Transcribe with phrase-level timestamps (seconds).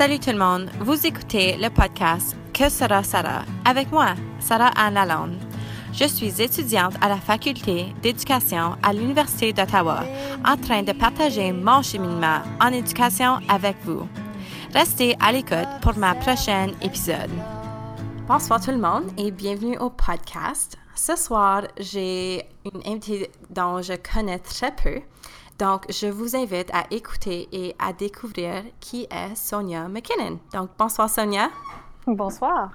[0.00, 4.94] Salut tout le monde, vous écoutez le podcast Que sera Sarah avec moi, Sarah Anne
[4.94, 5.36] Lalonde.
[5.92, 10.04] Je suis étudiante à la faculté d'éducation à l'Université d'Ottawa,
[10.42, 14.08] en train de partager mon cheminement en éducation avec vous.
[14.72, 17.30] Restez à l'écoute pour ma prochaine épisode.
[18.26, 20.78] Bonsoir tout le monde et bienvenue au podcast.
[20.94, 25.02] Ce soir, j'ai une invitée dont je connais très peu.
[25.60, 30.40] Donc, je vous invite à écouter et à découvrir qui est Sonia McKinnon.
[30.54, 31.50] Donc, bonsoir Sonia.
[32.06, 32.70] Bonsoir.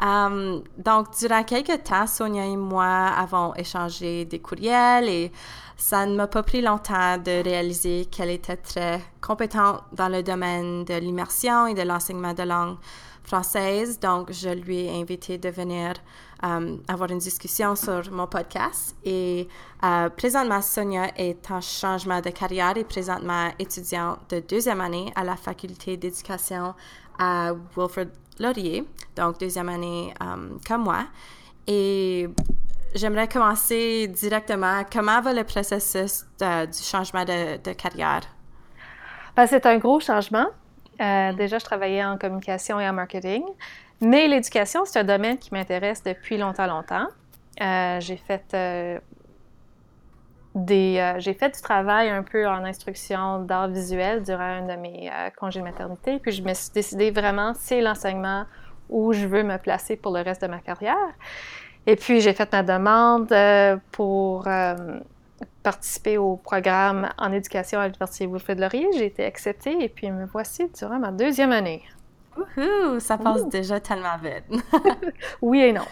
[0.00, 5.32] Um, donc, durant quelques temps, Sonia et moi avons échangé des courriels et
[5.76, 10.84] ça ne m'a pas pris longtemps de réaliser qu'elle était très compétente dans le domaine
[10.84, 12.76] de l'immersion et de l'enseignement de langue
[13.24, 13.98] française.
[13.98, 15.94] Donc, je lui ai invité de venir
[16.42, 18.96] um, avoir une discussion sur mon podcast.
[19.04, 19.48] Et
[19.82, 25.24] uh, présentement, Sonia est en changement de carrière et présentement étudiante de deuxième année à
[25.24, 26.74] la faculté d'éducation
[27.18, 28.84] à Wilfrid Laurier,
[29.16, 31.04] donc deuxième année um, comme moi.
[31.66, 32.28] Et
[32.94, 34.82] j'aimerais commencer directement.
[34.90, 38.22] Comment va le processus de, du changement de, de carrière?
[39.36, 40.46] Ben, c'est un gros changement.
[41.00, 43.42] Euh, déjà, je travaillais en communication et en marketing,
[44.00, 47.06] mais l'éducation, c'est un domaine qui m'intéresse depuis longtemps, longtemps.
[47.60, 48.98] Euh, j'ai fait euh,
[50.56, 55.10] euh, j'ai fait du travail un peu en instruction d'art visuel durant un de mes
[55.38, 58.46] congés de maternité, puis je me suis décidé vraiment, c'est l'enseignement
[58.88, 60.96] où je veux me placer pour le reste de ma carrière.
[61.86, 63.32] Et puis, j'ai fait ma demande
[63.92, 64.48] pour
[65.62, 68.88] participer au programme en éducation à l'Université Wilfrid Laurier.
[68.96, 71.82] J'ai été acceptée et puis me voici durant ma deuxième année.
[72.36, 73.00] Wouhou!
[73.00, 73.48] Ça passe Ouh.
[73.48, 74.62] déjà tellement vite.
[75.42, 75.86] oui et non.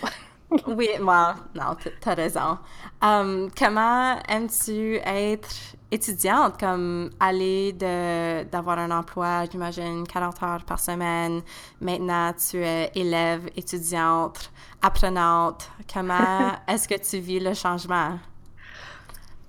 [0.67, 2.58] oui, moi, non, t'as raison.
[3.03, 5.48] Um, comment aimes-tu être
[5.91, 11.42] étudiante, comme aller d'avoir un emploi, j'imagine, 40 heures par semaine.
[11.80, 14.50] Maintenant, tu es élève, étudiante,
[14.83, 15.70] apprenante.
[15.92, 18.18] Comment est-ce que tu vis le changement?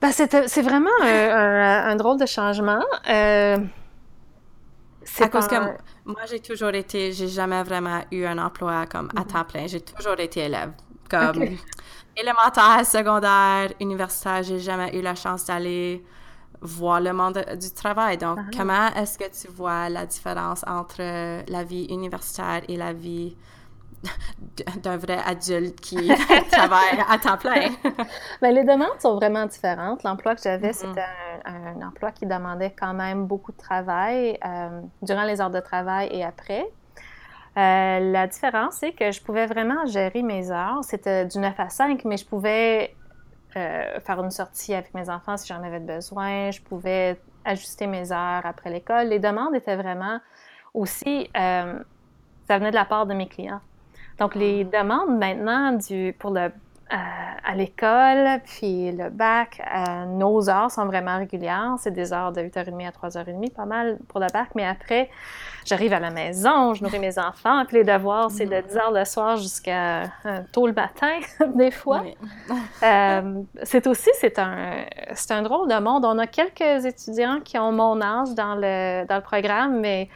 [0.02, 2.84] Ben, c'est vraiment un, un, un, drôle de changement.
[3.10, 3.58] Euh,
[5.16, 5.56] c'est cause que
[6.06, 9.68] moi, j'ai toujours été, j'ai jamais vraiment eu un emploi comme à temps plein.
[9.68, 10.72] J'ai toujours été élève.
[11.10, 11.58] Comme okay.
[12.16, 16.04] élémentaire, secondaire, universitaire, j'ai jamais eu la chance d'aller
[16.62, 18.18] voir le monde du travail.
[18.18, 18.50] Donc, ah.
[18.56, 21.02] comment est-ce que tu vois la différence entre
[21.50, 23.36] la vie universitaire et la vie
[24.84, 26.08] d'un vrai adulte qui
[26.52, 27.70] travaille à temps plein.
[28.42, 30.04] Bien, les demandes sont vraiment différentes.
[30.04, 30.74] L'emploi que j'avais, mm -hmm.
[30.74, 31.06] c'était
[31.46, 35.60] un, un, emploi qui demandait quand même beaucoup de travail euh, durant les heures de
[35.60, 36.66] travail et après.
[37.58, 40.82] Euh, la différence, c'est que je pouvais vraiment gérer mes heures.
[40.84, 42.96] C'était du 9 à 5, mais je pouvais
[43.56, 46.52] euh, faire une sortie avec mes enfants si j'en avais besoin.
[46.52, 49.08] Je pouvais ajuster mes heures après l'école.
[49.08, 50.20] Les demandes étaient vraiment
[50.74, 51.30] aussi,
[52.48, 53.62] ça venait de la part de mes clients.
[54.20, 56.52] Donc, les demandes maintenant du, pour le,
[56.92, 56.96] euh,
[57.46, 61.76] à l'école, puis le bac, euh, nos heures sont vraiment régulières.
[61.78, 64.50] C'est des heures de 8h30 à 3h30, pas mal pour le bac.
[64.56, 65.10] Mais après,
[65.66, 69.06] j'arrive à la maison, je nourris mes enfants, puis les devoirs, c'est de 10h le
[69.06, 71.20] soir jusqu'à euh, tôt le matin,
[71.56, 72.04] des fois.
[73.64, 76.06] C'est aussi, c'est un, c'est un drôle de monde.
[76.06, 80.10] On a quelques étudiants qui ont mon âge dans le, dans le programme, mais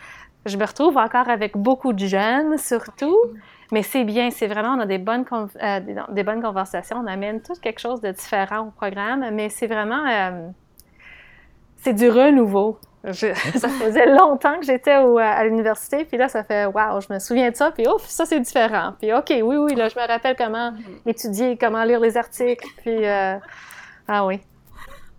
[0.46, 3.18] je me retrouve encore avec beaucoup de jeunes, surtout.
[3.72, 7.07] Mais c'est bien, c'est vraiment, on a des bonnes, euh, des, des, bonnes conversations, on
[7.07, 10.50] amène tout quelque chose de différent au programme, mais c'est vraiment, euh,
[11.78, 12.79] c'est du renouveau.
[13.03, 17.19] Je, ça faisait longtemps que j'étais à l'université, puis là, ça fait, waouh, je me
[17.19, 18.94] souviens de ça, puis ouf, ça c'est différent.
[19.00, 21.09] Puis OK, oui, oui, là, je me rappelle comment mm-hmm.
[21.09, 23.38] étudier, comment lire les articles, puis, euh,
[24.07, 24.40] ah oui.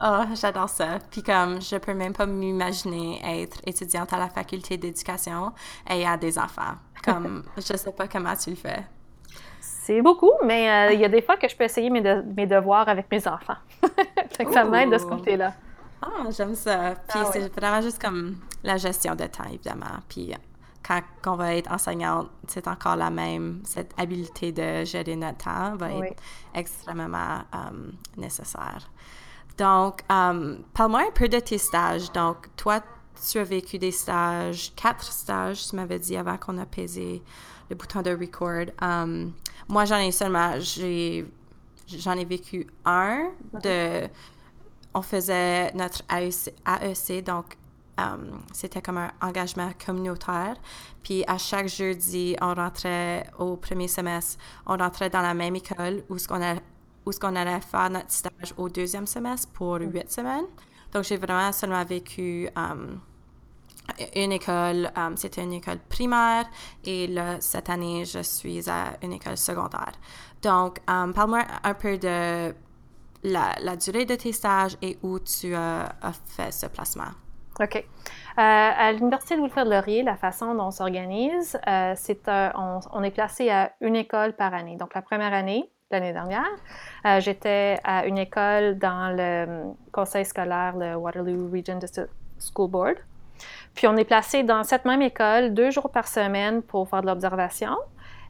[0.02, 0.98] Oh, j'adore ça.
[1.10, 5.52] Puis comme, je peux même pas m'imaginer être étudiante à la faculté d'éducation
[5.88, 6.74] et à des enfants.
[7.02, 8.84] Comme, je sais pas comment tu le fais.
[9.60, 12.22] C'est beaucoup, mais euh, il y a des fois que je peux essayer mes, de
[12.36, 13.56] mes devoirs avec mes enfants.
[14.30, 15.54] fait que ça m'aide de ce côté-là.
[16.02, 16.94] Ah, oh, j'aime ça.
[17.08, 17.52] Puis ah, c'est ouais.
[17.56, 20.00] vraiment juste comme la gestion de temps, évidemment.
[20.08, 20.34] Puis
[20.86, 25.76] quand on va être enseignante, c'est encore la même, cette habileté de gérer notre temps
[25.76, 26.08] va oui.
[26.08, 26.22] être
[26.54, 28.90] extrêmement um, nécessaire.
[29.56, 32.10] Donc, um, parle-moi un peu de tes stages.
[32.12, 32.80] Donc, toi,
[33.30, 37.22] tu as vécu des stages, quatre stages, tu m'avais dit avant qu'on a pesé
[37.70, 38.72] le bouton de record.
[38.82, 39.32] Um,
[39.68, 41.26] moi, j'en ai seulement, j'ai,
[41.86, 43.30] j'en ai vécu un
[43.62, 44.08] de,
[44.92, 47.56] on faisait notre AEC, AEC donc
[47.98, 50.56] um, c'était comme un engagement communautaire.
[51.02, 56.02] Puis à chaque jeudi, on rentrait au premier semestre, on rentrait dans la même école
[56.08, 56.56] où ce qu'on a
[57.06, 60.46] où ce qu'on allait faire notre stage au deuxième semestre pour huit semaines.
[60.92, 63.00] Donc, j'ai vraiment seulement vécu um,
[64.14, 66.46] une école, c'était une école primaire
[66.84, 69.92] et là, cette année, je suis à une école secondaire.
[70.42, 72.54] Donc, parle-moi un peu de
[73.24, 75.92] la, durée de tes stages et où tu as,
[76.36, 77.12] fait ce placement.
[77.60, 77.76] OK.
[77.76, 77.82] Euh,
[78.36, 83.72] à l'Université de Wilfrid-Laurier, la façon dont on s'organise, euh, c'est on, est placé à
[83.80, 84.76] une école par année.
[84.76, 86.50] Donc, la première année, l'année dernière,
[87.06, 92.96] euh, j'étais à une école dans le conseil scolaire, le Waterloo Region District School Board.
[93.74, 97.06] Puis, on est placé dans cette même école deux jours par semaine pour faire de
[97.06, 97.76] l'observation.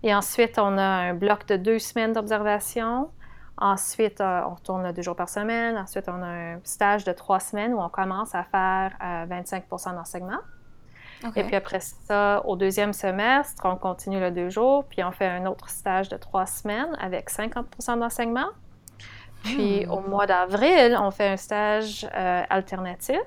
[0.02, 3.10] Et ensuite, on a un bloc de deux semaines d'observation.
[3.56, 5.76] Ensuite, euh, on retourne deux jours par semaine.
[5.76, 8.92] Ensuite, on a un stage de trois semaines où on commence à faire
[9.28, 10.36] 25 euh,
[11.36, 15.26] Et puis après ça, au deuxième semestre, on continue le deux jours, puis on fait
[15.26, 18.48] un autre stage de trois semaines avec 50% d'enseignement.
[19.42, 19.90] Puis hmm.
[19.90, 23.20] au mois d'avril, on fait un stage euh, alternatif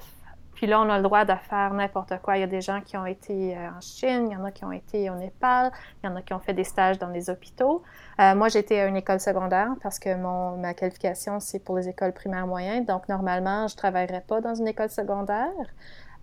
[0.57, 2.35] puis là, on a le droit de faire n'importe quoi.
[2.35, 4.49] Il y a des gens qui ont été euh, en Chine, il y en a
[4.49, 5.71] qui ont été au Népal,
[6.01, 7.83] il y en a qui ont fait des stages dans les hôpitaux.
[8.19, 11.87] Euh, moi, j'étais à une école secondaire parce que mon, ma qualification, c'est pour les
[11.87, 12.85] écoles primaires moyennes.
[12.85, 15.53] Donc, normalement, je ne travaillerais pas dans une école secondaire.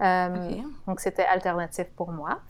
[0.01, 2.41] Euh, donc, c'était alternatif pour moi.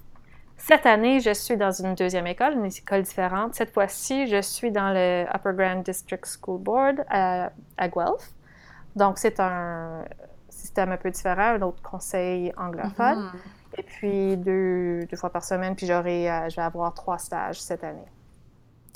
[0.56, 3.55] Cette année, je suis dans une deuxième école, une école différente.
[3.55, 7.50] Cette fois-ci, je suis dans le Upper Grand District School Board à
[7.88, 8.32] Guelph.
[8.96, 10.05] Donc, c'est un,
[10.64, 13.25] système un peu différent, un autre conseil anglophone.
[13.25, 13.32] Mhm.
[13.76, 17.61] Et puis deux, deux, fois par semaine, puis j'aurai, euh, je vais avoir trois stages
[17.61, 18.06] cette année.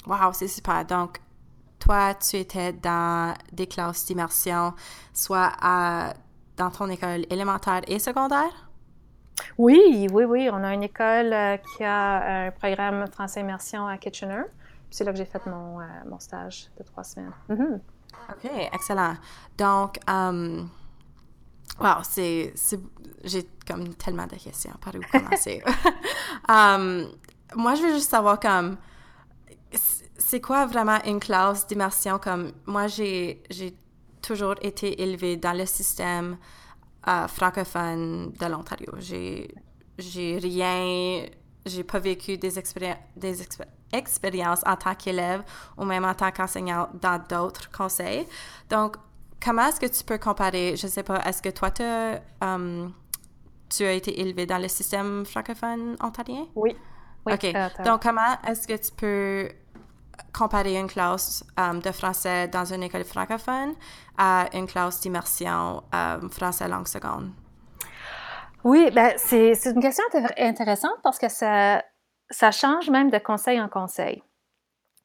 [0.07, 0.85] Wow, c'est super.
[0.85, 1.21] Donc,
[1.79, 4.73] toi, tu étais dans des classes d'immersion,
[5.13, 6.15] soit à,
[6.59, 8.71] dans ton école élémentaire et secondaire?
[9.57, 10.49] Oui, oui, oui.
[10.53, 14.43] On a une école euh, qui a un programme français immersion à Kitchener.
[14.91, 17.33] C'est là que j'ai fait mon, euh, mon, stage de trois semaines.
[17.49, 17.81] Mhm.
[18.31, 19.15] OK, excellent.
[19.57, 20.69] Donc, um,
[21.81, 22.53] Wow, c'est.
[23.25, 24.73] J'ai comme tellement de questions.
[24.81, 25.63] Par où commencer?
[26.49, 27.09] um,
[27.57, 28.77] moi, je veux juste savoir comme.
[29.71, 32.19] C'est quoi vraiment une classe d'immersion?
[32.19, 33.43] Comme moi, j'ai
[34.29, 36.37] toujours été élevée dans le système
[37.09, 38.93] euh, francophone de l'Ontario.
[38.99, 41.27] J'ai rien.
[41.67, 42.53] J'ai pas vécu des,
[43.17, 43.43] des
[43.93, 45.43] expériences en tant qu'élève
[45.77, 48.27] ou même en tant qu'enseignante dans d'autres conseils.
[48.71, 48.97] Donc,
[49.45, 51.71] comment est-ce que tu peux comparer, je sais pas, est-ce que toi,
[52.41, 52.93] um,
[53.69, 56.47] tu as été élevé dans le système francophone ontarien?
[56.55, 56.77] Oui.
[57.27, 57.45] OK.
[57.45, 59.51] Euh, Donc, comment est-ce que tu peux
[60.33, 63.75] comparer une classe um, de français dans une école francophone
[64.17, 67.31] à une classe d'immersion um, français langue seconde?
[68.65, 70.05] Oui, ben, c'est une question
[70.37, 71.83] intéressante parce que ça,
[72.31, 74.23] ça change même de conseil en conseil.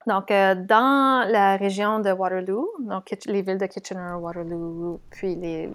[0.07, 5.71] Donc, euh, dans la région de Waterloo, donc les villes de Kitchener, Waterloo, puis les,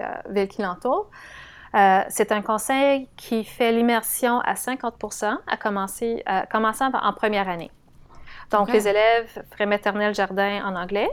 [0.00, 1.10] euh, villes qui l'entourent,
[1.74, 7.70] euh, c'est un conseil qui fait l'immersion à 50% à commencer, commençant en première année.
[8.52, 11.10] Donc, les élèves feraient maternelle jardin en anglais.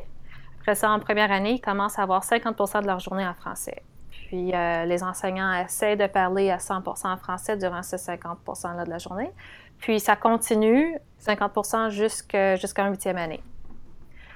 [0.60, 3.82] Après ça, en première année, ils commencent à avoir 50 de leur journée en français.
[4.12, 8.90] Puis, les enseignants essaient de parler à 100 en français durant ces 50 là de
[8.90, 9.32] la journée.
[9.80, 13.42] Puis ça continue 50 jusqu'à jusqu'en huitième année.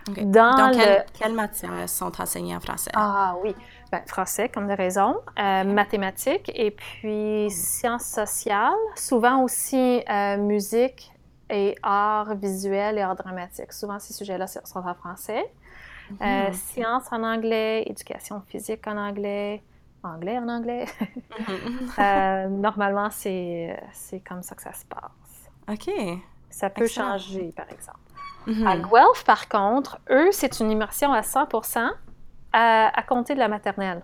[0.08, 0.72] Dans,
[1.18, 2.92] quelles matières sont enseignées en français?
[2.94, 3.56] Ah oui,
[3.90, 11.14] ben, français comme de raison, euh, mathématiques et puis sciences sociales, souvent aussi euh, musique
[11.50, 13.74] et art visuel et art dramatique.
[13.74, 15.46] Souvent ces sujets-là sont en français.
[16.22, 16.54] Euh, mhm.
[16.54, 19.64] sciences en anglais, éducation physique en anglais,
[20.04, 20.86] anglais en anglais.
[21.40, 22.60] Mhm.
[22.62, 23.78] normalement, c'est
[24.28, 25.50] comme ça que ça se passe.
[25.70, 25.92] OK.
[26.50, 28.00] Ça peut changer, par exemple.
[28.46, 28.68] Mhm.
[28.68, 31.90] À Guelph, par contre, eux, c'est une immersion à 100%
[32.52, 34.04] à, compter de la maternelle.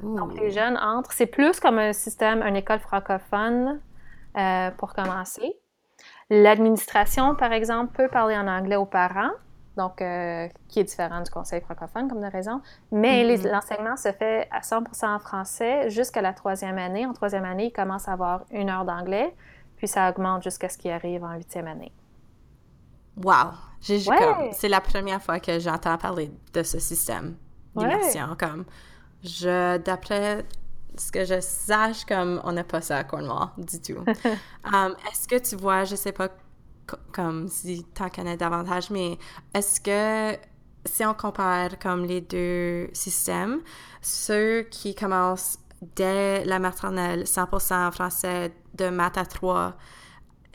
[0.00, 1.12] Donc, les jeunes entrent.
[1.12, 3.80] C'est plus comme un système, une école francophone
[4.36, 5.56] euh, pour commencer.
[6.30, 9.32] L'administration, par exemple, peut parler en anglais aux parents,
[9.76, 12.60] donc euh, qui est différent du conseil francophone, comme de raison.
[12.92, 13.50] Mais mhm.
[13.50, 17.06] l'enseignement se fait à 100 en français jusqu'à la troisième année.
[17.06, 19.34] En troisième année, ils commencent à avoir une heure d'anglais
[19.76, 21.92] puis ça augmente jusqu'à ce qu'il arrive en huitième année.
[23.22, 23.52] Wow!
[23.80, 27.36] C'est la première fois que j'entends parler de ce système
[27.76, 28.34] d'immersion.
[28.38, 28.64] Comme,
[29.22, 30.44] je, d'après
[30.96, 34.04] ce que je sache, comme, on n'a pas ça à Cornwall du tout.
[34.72, 36.30] Um, est-ce que tu vois, je sais pas
[37.12, 39.18] comme si tu en connais davantage, mais
[39.54, 40.38] est-ce que
[40.86, 43.60] si on compare comme les deux systèmes,
[44.00, 45.58] ceux qui commencent
[45.96, 49.76] dès la maternelle 100% en français de maths à 3,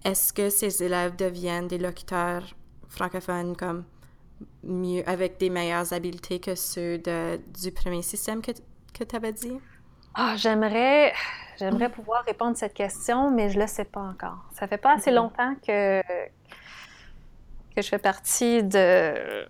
[0.05, 2.43] est-ce que ces élèves deviennent des locuteurs
[2.87, 3.83] francophones comme
[4.63, 8.51] mieux, avec des meilleures habiletés que ceux de, du premier système que,
[8.93, 9.59] que tu avais dit?
[10.15, 11.13] Ah, j'aimerais,
[11.59, 14.45] J'aimerais pouvoir répondre à cette question, mais je ne le sais pas encore.
[14.53, 16.01] Ça fait pas assez longtemps que,
[17.75, 19.45] que je fais partie de,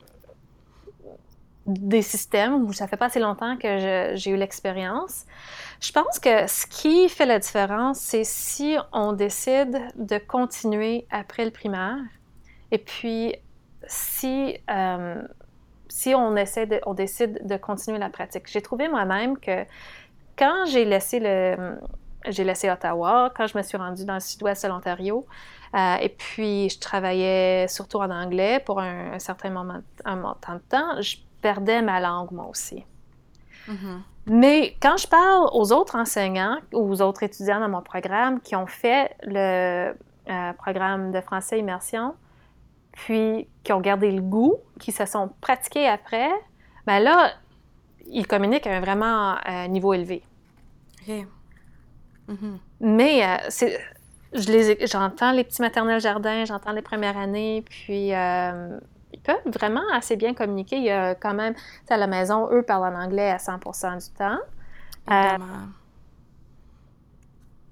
[1.67, 5.25] des systèmes, ou ça fait pas assez longtemps que j'ai eu l'expérience.
[5.81, 11.45] Je pense que ce qui fait la différence, c'est si on décide de continuer après
[11.45, 11.99] le primaire,
[12.71, 13.35] et puis
[13.85, 15.21] si, euh,
[15.89, 18.47] si on, essaie de, on décide de continuer la pratique.
[18.47, 19.63] J'ai trouvé moi-même que
[20.39, 21.77] quand j'ai laissé le
[22.27, 25.25] j'ai laissé Ottawa, quand je me suis rendue dans le sud-ouest de l'Ontario,
[25.73, 30.61] euh, et puis je travaillais surtout en anglais pour un, certain moment, un temps de
[30.69, 32.83] temps, je perdais ma langue moi aussi.
[33.69, 33.99] Mm-hmm.
[34.27, 38.55] Mais quand je parle aux autres enseignants ou aux autres étudiants dans mon programme qui
[38.55, 39.93] ont fait le
[40.29, 42.15] euh, programme de français immersion,
[42.91, 46.29] puis qui ont gardé le goût, qui se sont pratiqués après,
[46.85, 47.31] ben là,
[48.11, 50.23] ils communiquent à un vraiment euh, niveau élevé.
[51.01, 51.25] OK.
[52.29, 52.57] Mm-hmm.
[52.81, 53.79] Mais euh, c'est,
[54.33, 59.81] je les, j'entends les petits maternels jardins, j'entends les premières années, puis ils peuvent vraiment
[59.93, 60.77] assez bien communiquer.
[60.77, 61.55] Il y a quand même,
[61.89, 64.39] à la maison, eux parlent en anglais à 100% du temps.
[65.11, 65.37] Euh,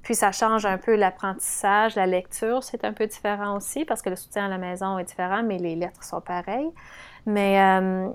[0.01, 4.09] puis ça change un peu l'apprentissage, la lecture, c'est un peu différent aussi parce que
[4.09, 6.71] le soutien à la maison est différent, mais les lettres sont pareilles.
[7.25, 8.09] Mais euh,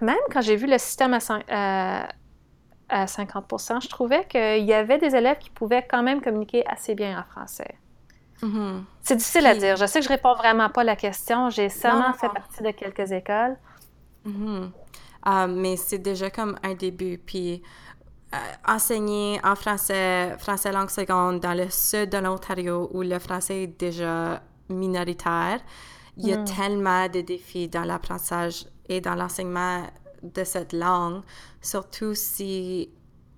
[0.00, 1.16] même quand j'ai vu le système
[1.48, 2.08] à,
[2.88, 3.44] à 50
[3.82, 7.24] je trouvais qu'il y avait des élèves qui pouvaient quand même communiquer assez bien en
[7.30, 7.76] français.
[8.42, 8.82] Mm-hmm.
[9.02, 9.76] C'est difficile à dire.
[9.76, 11.50] Je sais que je réponds vraiment pas à la question.
[11.50, 13.56] J'ai seulement fait partie de quelques écoles.
[14.26, 14.70] Mm-hmm.
[15.24, 17.18] Ah, mais c'est déjà comme un début.
[17.18, 17.62] Puis
[18.34, 23.64] euh, enseigner en français, français langue seconde dans le sud de l'Ontario où le français
[23.64, 25.60] est déjà minoritaire,
[26.16, 26.44] il y a mm.
[26.44, 29.86] tellement de défis dans l'apprentissage et dans l'enseignement
[30.22, 31.22] de cette langue,
[31.60, 32.90] surtout si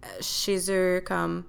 [0.05, 1.45] euh, chez eux, comme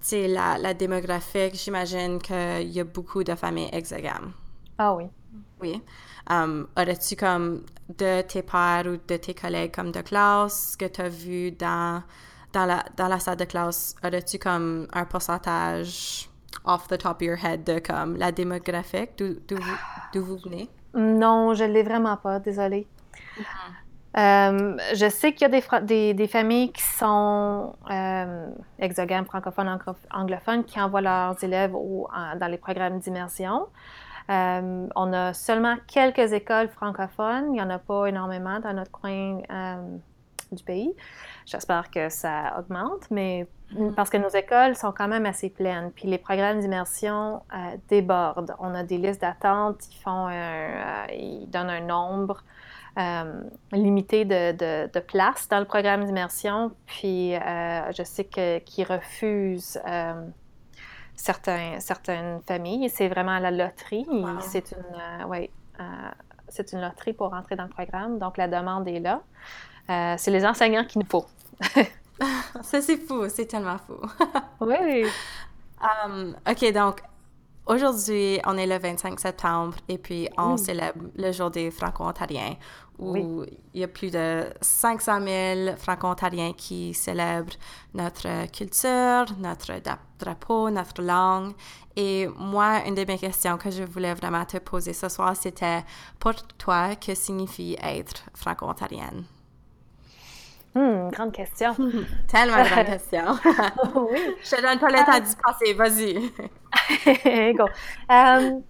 [0.00, 4.32] sais, la, la démographique, j'imagine qu'il y a beaucoup de familles exogames.
[4.78, 5.04] Ah oui.
[5.60, 5.82] Oui.
[6.28, 11.00] Um, Aurais-tu comme de tes pères ou de tes collègues comme de classe que tu
[11.00, 12.02] as vu dans,
[12.52, 16.28] dans, la, dans la salle de classe, aurais-tu comme un pourcentage
[16.64, 19.56] off the top of your head de comme la démographique d'où
[20.14, 20.68] vous, vous, venez?
[20.94, 22.86] Non, je ne l'ai vraiment pas, désolée.
[23.36, 23.44] Mm-hmm.
[24.16, 28.46] Euh, je sais qu'il y a des, des, familles qui sont euh,
[28.80, 29.78] exogames, francophones,
[30.10, 33.68] anglophones, qui envoient leurs élèves dans les programmes d'immersion.
[34.28, 37.46] Euh, on a seulement quelques écoles francophones.
[37.50, 39.38] Il n'y en a pas énormément dans notre coin
[40.50, 40.92] du pays.
[41.46, 43.46] J'espère que ça augmente, mais.
[43.94, 45.90] Parce que nos écoles sont quand même assez pleines.
[45.94, 47.42] Puis les programmes d'immersion
[47.88, 48.54] débordent.
[48.58, 50.28] On a des listes d'attente, ils font
[51.12, 52.42] ils donnent un nombre
[52.98, 56.72] euh, limité de, de, de, place dans le programme d'immersion.
[56.86, 60.26] Puis euh, je sais qu'ils refusent euh,
[61.14, 62.90] certains, certaines familles.
[62.90, 64.06] C'est vraiment la loterie.
[64.40, 65.50] C'est une, ouais,
[66.48, 68.18] c'est une loterie pour entrer dans le programme.
[68.18, 70.16] Donc la demande est là.
[70.18, 71.26] c'est les enseignants qu'il nous faut.
[72.62, 73.28] Ça, c'est fou.
[73.28, 73.96] C'est tellement fou.
[74.60, 75.04] oui.
[75.80, 77.02] Um, OK, donc
[77.66, 82.56] Aujourd'hui, on est le 25 septembre et puis on célèbre le jour des Franco-Ontariens
[82.98, 85.20] où il y a plus de 500
[85.64, 87.54] 000 Franco-Ontariens qui célèbrent
[87.94, 89.72] notre culture, notre
[90.18, 91.52] drapeau, notre langue.
[91.96, 95.84] Et moi, une de mes questions que je voulais vraiment te poser ce soir, c'était
[96.18, 99.24] pour toi, que signifie être Franco-Ontarienne?
[101.10, 101.74] Grande question.
[102.28, 103.24] Tellement grande question.
[103.94, 104.36] oui.
[104.42, 107.54] Je te donne pas le temps d'y passer, vas-y.
[107.54, 107.64] Go.
[108.08, 108.62] Um,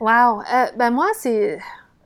[0.00, 0.40] wow.
[0.40, 1.58] Euh, ben moi, c'est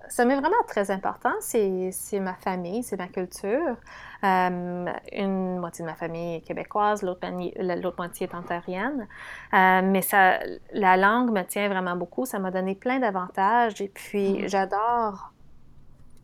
[0.08, 1.32] ça m'est vraiment très important.
[1.40, 3.76] C'est ma famille, c'est ma culture.
[4.22, 9.06] Um, une moitié de ma famille est québécoise, l'autre moitié est ontarienne.
[9.52, 10.38] Euh, mais ça,
[10.72, 12.24] la langue me tient vraiment beaucoup.
[12.24, 13.80] Ça m'a donné plein d'avantages.
[13.80, 14.48] Et puis, mm.
[14.48, 15.32] j'adore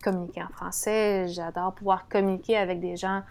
[0.03, 3.23] communiquer en français, j'adore pouvoir communiquer avec des gens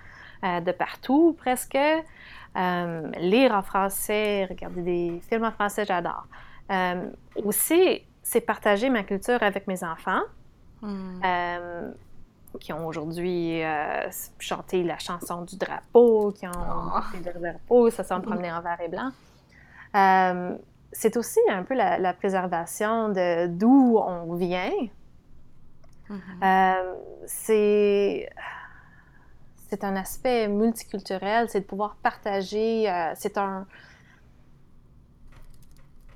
[0.44, 1.78] euh, de partout presque.
[1.78, 6.26] Euh, lire en français, regarder des films en français, j'adore.
[6.72, 7.10] Euh,
[7.46, 10.22] aussi, c'est partager ma culture avec mes enfants.
[10.84, 11.22] Hmm.
[12.60, 13.62] qui ont aujourd'hui
[14.40, 17.00] chanté la chanson du drapeau, qui ont oh.
[17.14, 19.12] le drapeau, ça s'en promener en vert et blanc.
[20.92, 24.72] c'est aussi un peu la, la préservation de d'où on vient,
[26.44, 26.94] Euh,
[27.26, 28.30] c'est
[29.72, 33.66] c'est un aspect multiculturel, c'est de pouvoir partager, euh, c'est un...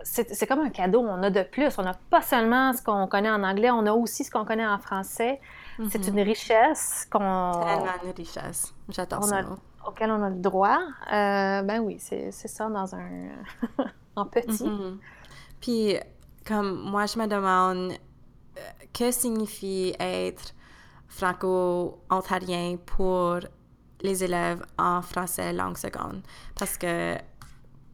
[0.04, 1.80] C'est comme un cadeau, on a de plus.
[1.80, 4.68] On n'a pas seulement ce qu'on connaît en anglais, on a aussi ce qu'on connaît
[4.68, 5.42] en français.
[5.90, 6.10] C'est mm-hmm.
[6.10, 7.52] une richesse qu'on...
[7.64, 8.76] Tellement une richesse.
[8.90, 9.42] J'adore ça.
[9.88, 10.78] auquel on a le droit,
[11.12, 13.30] euh, ben oui, c'est ça dans un...
[14.16, 14.64] en petit.
[14.64, 14.98] Mm-hmm.
[15.60, 15.98] Puis,
[16.46, 17.94] comme moi, je me demande,
[18.94, 20.54] que signifie être
[21.08, 23.40] franco-ontarien pour
[24.02, 26.22] les élèves en français langue seconde?
[26.58, 27.18] Parce que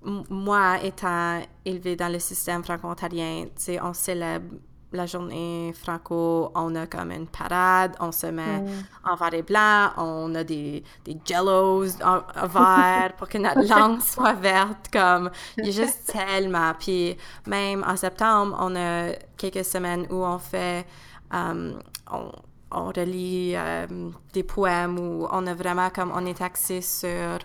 [0.04, 3.46] moi, étant élevée dans le système franco-ontarien,
[3.82, 4.56] on célèbre
[4.93, 8.83] la journée franco, on a comme une parade, on se met mm.
[9.05, 14.01] en vert et blanc, on a des, des jellos en, vert pour que notre langue
[14.01, 16.74] soit verte, comme, il y a juste tellement.
[16.77, 17.15] Puis
[17.48, 20.86] même en septembre, on a quelques semaines où on fait,
[21.31, 21.79] um,
[22.12, 22.31] on,
[22.71, 27.39] on, relit um, des poèmes où on a vraiment comme, on est axé sur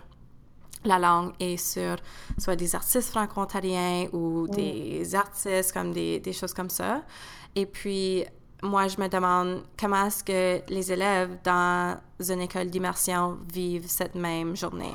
[0.86, 1.96] la langue et sur
[2.38, 4.50] soit des artistes franco-ontariens ou mm.
[4.50, 7.02] des artistes comme des, des, choses comme ça.
[7.54, 8.24] Et puis,
[8.62, 14.14] moi, je me demande comment est-ce que les élèves dans une école d'immersion vivent cette
[14.14, 14.92] même journée.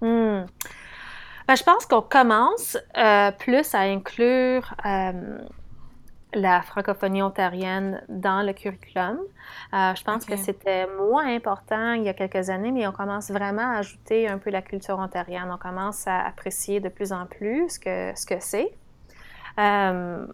[0.00, 5.38] Ben, je pense qu'on commence euh, plus à inclure euh,
[6.34, 9.18] la francophonie ontarienne dans le curriculum.
[9.74, 13.30] Euh, je pense que c'était moins important il y a quelques années, mais on commence
[13.30, 15.50] vraiment à ajouter un peu la culture ontarienne.
[15.52, 18.72] On commence à apprécier de plus en plus ce que ce que c'est.
[19.58, 20.26] Euh,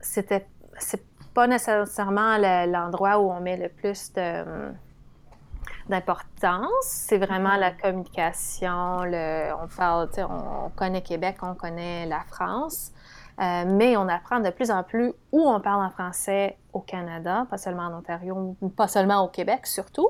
[0.00, 0.46] c'était
[0.78, 4.72] c'est pas nécessairement l'endroit où on met le plus de
[5.90, 6.84] d'importance.
[6.84, 9.04] C'est vraiment la communication.
[9.04, 12.92] Le, on parle, on, connaît Québec, on connaît la France,
[13.40, 17.46] euh, mais on apprend de plus en plus où on parle en français au Canada,
[17.50, 20.08] pas seulement en Ontario, pas seulement au Québec surtout.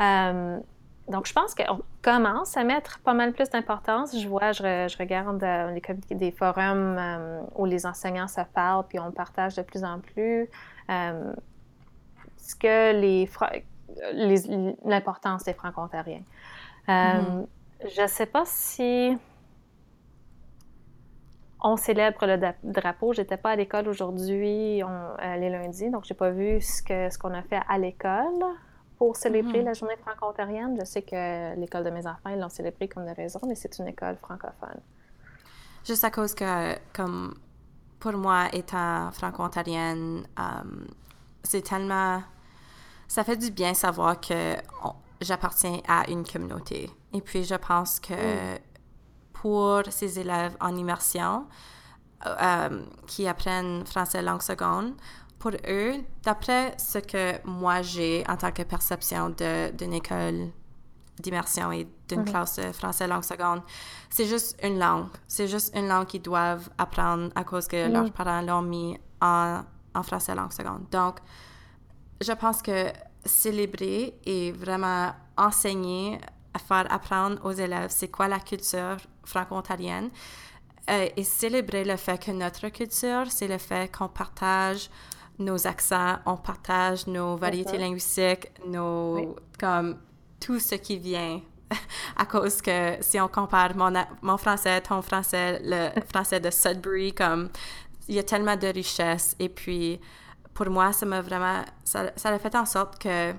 [0.00, 0.58] Euh,
[1.08, 4.18] donc, je pense qu'on commence à mettre pas mal plus d'importance.
[4.20, 7.00] Je vois, je, regarde euh, les des forums
[7.54, 10.50] où les enseignants se parlent, puis on partage de plus en plus
[12.46, 13.26] ce que les
[14.84, 16.22] l'importance des franco-ontariens.
[16.88, 17.46] Euh, mm-hmm.
[17.94, 19.16] Je ne sais pas si
[21.60, 23.12] on célèbre le drapeau.
[23.12, 27.42] J'étais pas à l'école aujourd'hui, euh, les lundis, donc j'ai pas vu ce qu'on a
[27.42, 28.44] fait à l'école
[28.98, 29.64] pour célébrer mm-hmm.
[29.64, 30.76] la journée franco-ontarienne.
[30.78, 33.78] Je sais que l'école de mes enfants, ils l'ont célébré comme de raison, mais c'est
[33.78, 34.80] une école francophone.
[35.84, 37.34] Juste à cause que, comme
[38.00, 40.42] pour moi, étant franco-ontarienne, euh,
[41.42, 42.22] c'est tellement
[43.08, 44.56] ça fait du bien savoir que
[45.20, 46.90] j'appartiens à une communauté.
[47.12, 48.14] Et puis, je pense que
[48.54, 48.58] mm.
[49.32, 51.46] pour ces élèves en immersion
[52.26, 54.94] euh, qui apprennent français langue seconde,
[55.38, 60.48] pour eux, d'après ce que moi j'ai en tant que perception d'une école
[61.20, 63.62] d'immersion et d'une classe de français langue seconde,
[64.10, 65.08] c'est juste une langue.
[65.28, 68.10] C'est juste une langue qu'ils doivent apprendre à cause que leurs mm.
[68.10, 69.62] parents l'ont mis en,
[69.94, 70.86] en français langue seconde.
[70.90, 71.18] Donc,
[72.20, 72.92] je pense que
[73.24, 76.18] célébrer et vraiment enseigner,
[76.54, 80.10] à faire apprendre aux élèves c'est quoi la culture franco-ontarienne
[80.88, 84.88] euh, et célébrer le fait que notre culture, c'est le fait qu'on partage
[85.38, 89.98] nos accents, on partage nos variétés linguistiques, nos, comme
[90.40, 91.40] tout ce qui vient
[92.16, 97.12] à cause que si on compare mon, mon français, ton français, le français de Sudbury,
[97.12, 97.50] comme
[98.08, 100.00] il y a tellement de richesse et puis
[100.56, 101.62] pour moi, ça m'a vraiment.
[101.84, 103.34] Ça, ça, a fait en sorte que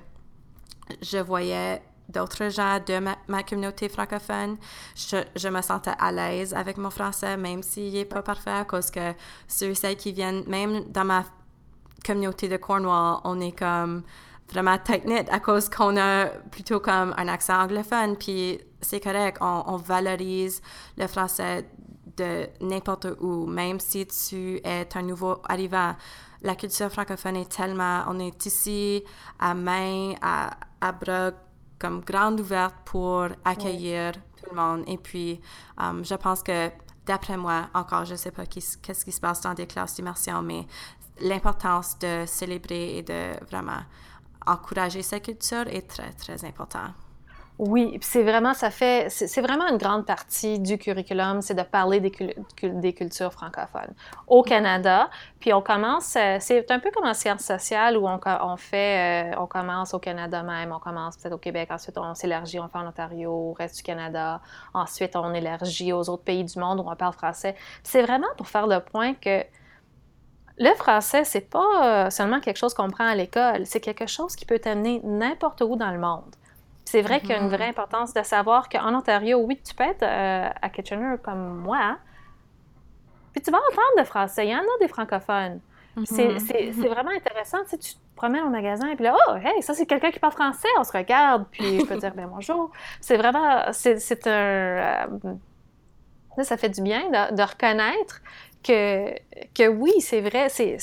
[1.01, 4.57] je voyais d'autres gens de ma, communauté francophone.
[4.95, 8.65] Je, je, me sentais à l'aise avec mon français, même s'il n'est pas parfait, à
[8.65, 9.13] cause que
[9.47, 11.25] ceux et celles qui viennent, même dans ma
[12.05, 14.03] communauté de Cornwall, on est comme
[14.49, 19.63] vraiment tight-knit à cause qu'on a plutôt comme un accent anglophone, puis c'est correct, on,
[19.65, 20.61] on, valorise
[20.97, 21.67] le français
[22.15, 25.95] de n'importe où, même si tu es un nouveau arrivant
[26.41, 29.03] la culture francophone est tellement, on est ici
[29.39, 31.31] à main, à, à bras
[31.79, 34.83] comme grande ouverte pour accueillir tout le monde.
[34.87, 35.39] Et puis,
[35.77, 36.69] um, je pense que
[37.05, 40.41] d'après moi, encore, je ne sais pas qu'est-ce qui se passe dans des classes d'immersion,
[40.41, 40.65] mais
[41.19, 43.81] l'importance de célébrer et de vraiment
[44.45, 46.93] encourager cette culture est très, très important.
[47.59, 51.99] Oui, c'est vraiment, ça fait, c'est vraiment une grande partie du curriculum, c'est de parler
[51.99, 53.95] des, cultures francophones
[54.27, 55.09] au Canada.
[55.39, 59.33] Puis on commence, euh, c'est un peu comme en sciences sociales où on, on fait,
[59.33, 62.67] euh, on commence au Canada même, on commence peut-être au Québec, ensuite on s'élargit, on
[62.67, 64.39] fait en Ontario, au reste du Canada,
[64.75, 67.55] ensuite on élargit aux autres pays du monde où on parle français.
[67.81, 69.43] C'est vraiment pour faire le point que
[70.59, 74.35] le français, c'est pas euh, seulement quelque chose qu'on prend à l'école, c'est quelque chose
[74.35, 76.36] qui peut t'amener n'importe où dans le monde.
[76.87, 77.55] C'est vrai qu'il y a une mm-hmm.
[77.55, 81.97] vraie importance de savoir qu'en Ontario, oui, tu peux être euh, à Kitchener comme moi,
[83.33, 84.47] puis tu vas entendre le français.
[84.47, 85.59] Il y en a des francophones.
[85.97, 86.71] Mm-hmm.
[86.79, 87.57] C'est vraiment intéressant.
[87.69, 90.69] Tu, promène au magasin, et puis là, oh, hey, ça c'est quelqu'un qui parle français,
[90.79, 92.71] on se regarde, puis je peux dire, ben bonjour.
[92.99, 94.31] C'est vraiment, c'est un.
[94.31, 95.05] Euh,
[96.41, 98.21] ça fait du bien de, reconnaître
[98.63, 99.13] que,
[99.53, 100.77] que oui, c'est vrai, c'est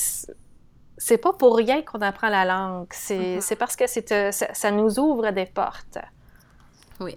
[1.05, 2.87] c'est pas pour rien qu'on apprend la langue.
[2.91, 3.57] C'est mm-hmm.
[3.57, 5.99] parce que c'est ça, nous ouvre des portes.
[6.99, 7.15] Oui.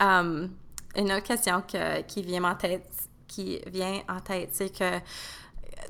[0.00, 0.48] Um,
[0.96, 1.62] une autre question
[2.06, 2.88] qui vient en tête,
[3.26, 4.98] qui vient en tête, c'est que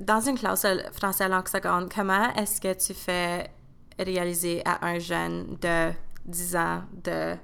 [0.01, 3.49] dans une classe français langue seconde, comment est-ce que tu fais
[4.01, 5.93] réaliser à un jeune de
[6.25, 7.37] 10 ans, de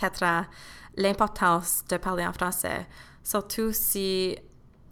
[0.00, 0.46] 4 ans,
[0.96, 2.86] l'importance de parler en français,
[3.22, 4.38] surtout si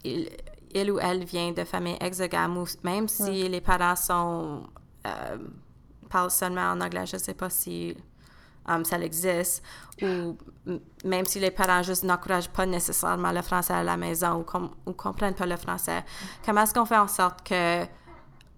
[0.03, 0.29] il,
[0.75, 4.63] ou elle vient de famille exogame ou même si les parents sont
[5.07, 5.37] euh,
[6.09, 7.95] parlent seulement en anglais, je ne sais pas si
[8.67, 9.63] um, ça existe,
[10.01, 10.37] ou
[11.05, 14.71] même si les parents juste n'encouragent pas nécessairement le français à la maison ou, com
[14.85, 16.03] ou comprennent pas le français,
[16.45, 17.85] comment est-ce qu'on fait en sorte que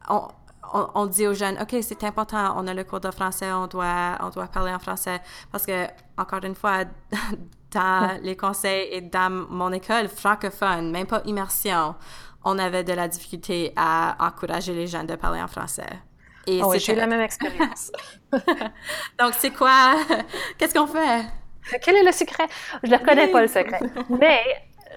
[0.09, 0.27] on,
[0.73, 4.17] on, dit aux jeunes, OK, c'est important, on a le cours de français, on doit,
[4.21, 5.21] on doit parler en français?
[5.51, 6.85] Parce que, encore une fois,
[7.71, 11.95] dans les conseils et dans mon école francophone, même pas immersion,
[12.43, 15.89] on avait de la difficulté à encourager les jeunes de parler en français.
[16.47, 17.91] Et oh j'ai eu la même expérience.
[19.19, 19.95] Donc, c'est quoi?
[20.57, 21.25] Qu'est-ce qu'on fait?
[21.81, 22.47] Quel est le secret?
[22.83, 23.79] Je ne connais pas, le secret.
[24.09, 24.39] Mais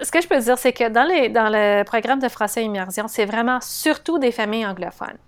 [0.03, 3.07] ce que je peux dire, c'est que dans, les, dans le programme de français immersion,
[3.09, 5.19] c'est vraiment surtout des familles anglophones.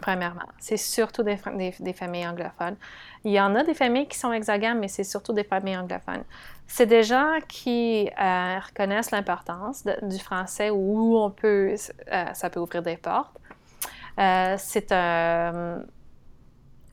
[0.00, 2.76] Premièrement, c'est surtout des, familles anglophones.
[3.24, 6.24] Il y en a des familles qui sont hexagones, mais c'est surtout des familles anglophones.
[6.66, 11.74] C'est des gens qui euh, reconnaissent l'importance du français où on peut,
[12.12, 13.36] euh, ça peut ouvrir des portes.
[14.18, 15.82] Euh, c'est un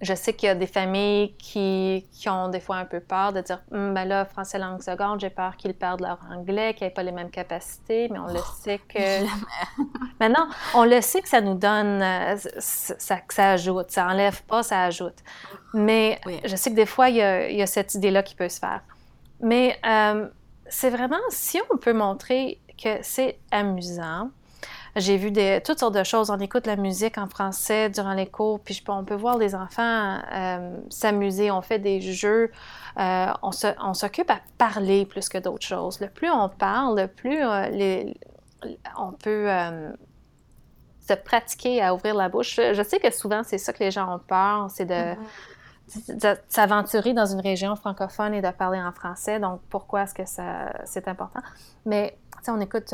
[0.04, 3.42] je sais qu'il y a des familles qui, ont des fois un peu peur de
[3.42, 6.94] dire hum, ben là, français langue seconde, j'ai peur qu'ils perdent leur anglais, qu'ils n'aient
[6.94, 9.24] pas les mêmes capacités, mais on le oh, sait que.
[10.20, 12.02] Maintenant, on le sait que ça nous donne.
[12.02, 13.92] Euh, ça, que ça ajoute.
[13.92, 15.18] Ça enlève pas, ça ajoute.
[15.74, 17.22] Mais je sais que des fois, il y
[17.62, 18.82] a, cette idée-là qui peut se faire.
[19.42, 20.28] Mais euh,
[20.68, 24.30] c'est vraiment, si on peut montrer que c'est amusant,
[24.96, 26.30] j'ai vu des, toutes sortes de choses.
[26.30, 29.56] On écoute la musique en français durant les cours, puis je, on peut voir les
[29.56, 31.50] enfants euh, s'amuser.
[31.50, 32.52] On fait des jeux.
[33.00, 36.00] Euh, on s'occupe à parler plus que d'autres choses.
[36.00, 38.16] Le plus on parle, le plus euh, les,
[38.98, 39.48] on peut
[41.08, 42.56] se pratiquer à ouvrir la bouche.
[42.56, 45.16] Je sais que souvent, c'est ça que les gens ont peur, c'est de,
[45.90, 46.38] mm-hmm.
[46.48, 49.40] s'aventurer dans une région francophone et de parler en français.
[49.40, 51.42] Donc, pourquoi est-ce que ça, c'est important?
[51.86, 52.94] Mais, tu sais, on écoute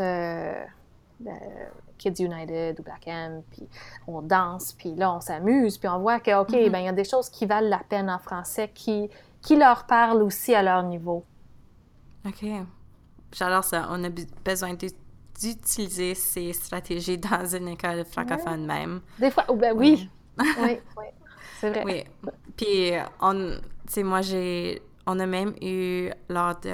[2.00, 3.68] Kids United ou Black M, puis
[4.08, 6.72] on danse, puis là, on s'amuse, puis on voit que, OK, mm-hmm.
[6.72, 9.10] ben il y a des choses qui valent la peine en français, qui,
[9.42, 11.24] qui leur parlent aussi à leur niveau.
[12.26, 12.46] OK.
[13.32, 13.88] J'adore ça.
[13.92, 14.10] On a
[14.44, 19.02] besoin d'utiliser ces stratégies dans une école francophone même.
[19.20, 20.10] Des fois, ben oui.
[20.40, 21.04] oui, oui.
[21.60, 21.84] C'est vrai.
[21.86, 22.32] Oui.
[22.56, 23.60] Puis, on,
[24.04, 26.70] moi, j'ai on a même eu, lors du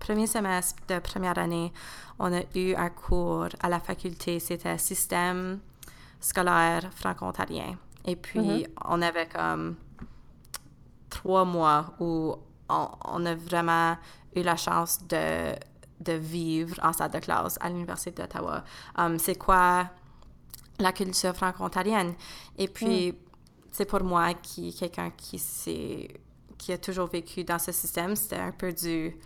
[0.00, 1.72] premier semestre de première année,
[2.18, 5.60] on a eu un cours à la faculté, c'était système
[6.20, 7.76] scolaire franco-ontarien.
[8.06, 8.68] Et puis, mm-hmm.
[8.86, 9.76] on avait comme
[11.10, 12.34] trois mois où
[12.70, 13.98] on, a vraiment
[14.34, 15.54] eu la chance de,
[16.00, 18.64] de, vivre en salle de classe à l'Université d'Ottawa.
[18.96, 19.90] Um, c'est quoi
[20.78, 22.14] la culture franco-ontarienne?
[22.56, 23.16] Et puis, mm.
[23.70, 25.38] c'est pour moi qui quelqu'un qui
[26.58, 29.16] qui a toujours vécu dans ce système, c'était un peu du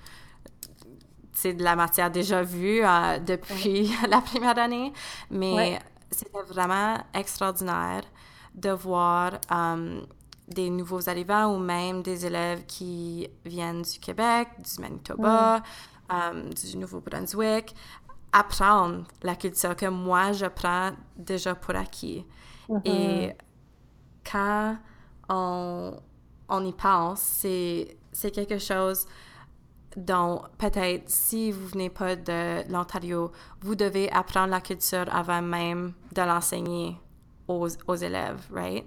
[1.45, 4.93] de la matière déjà vue euh, depuis la première année,
[5.31, 5.79] mais
[6.11, 8.03] c'était vraiment extraordinaire
[8.55, 10.01] de voir euh,
[10.49, 15.62] des nouveaux arrivants ou même des élèves qui viennent du Québec, du Manitoba,
[16.12, 17.75] euh, du Nouveau-Brunswick,
[18.33, 22.25] apprendre la culture que moi, je prends déjà pour acquis.
[22.69, 22.81] Mm-hmm.
[22.85, 23.37] Et
[24.31, 24.77] quand
[25.29, 25.95] on,
[26.48, 29.06] on y pense, c'est quelque chose
[29.98, 35.92] donc, peut-être, si vous venez pas de l'Ontario, vous devez apprendre la culture avant même
[36.12, 36.96] de l'enseigner
[37.48, 38.84] aux, aux, élèves, right?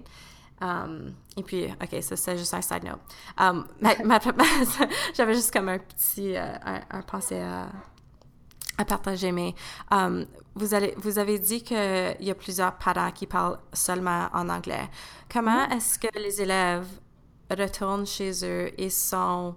[0.60, 3.00] Um, et puis, OK, ça, c'est juste un side note.
[3.38, 3.66] Um,
[5.14, 6.54] J'avais juste comme un petit euh,
[6.90, 7.68] un, pensée à,
[8.78, 9.54] à, partager, mais
[9.90, 14.48] um, vous, allez, vous avez dit qu'il y a plusieurs parents qui parlent seulement en
[14.48, 14.88] anglais.
[15.30, 15.76] Comment mm-hmm.
[15.76, 16.86] est-ce que les élèves
[17.54, 19.56] retournent chez eux et sont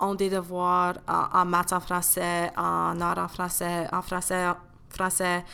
[0.00, 4.44] ont des devoirs en, maths en français, en art en français, en français,
[4.90, 5.44] français.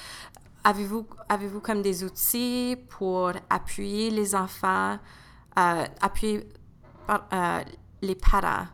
[0.64, 4.99] Avez-vous avez -vous comme des outils pour appuyer les enfants,
[5.59, 6.49] euh, appuyer
[7.11, 7.61] euh,
[8.01, 8.66] les parents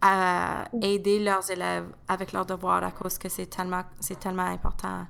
[0.00, 3.84] à aider leurs élèves avec leurs devoirs à cause que c'est tellement,
[4.20, 5.06] tellement important?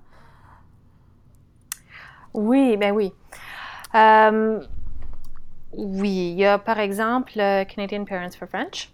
[2.33, 3.13] Oui, ben oui.
[5.77, 8.93] Oui, il y a par exemple le Canadian Parents for French.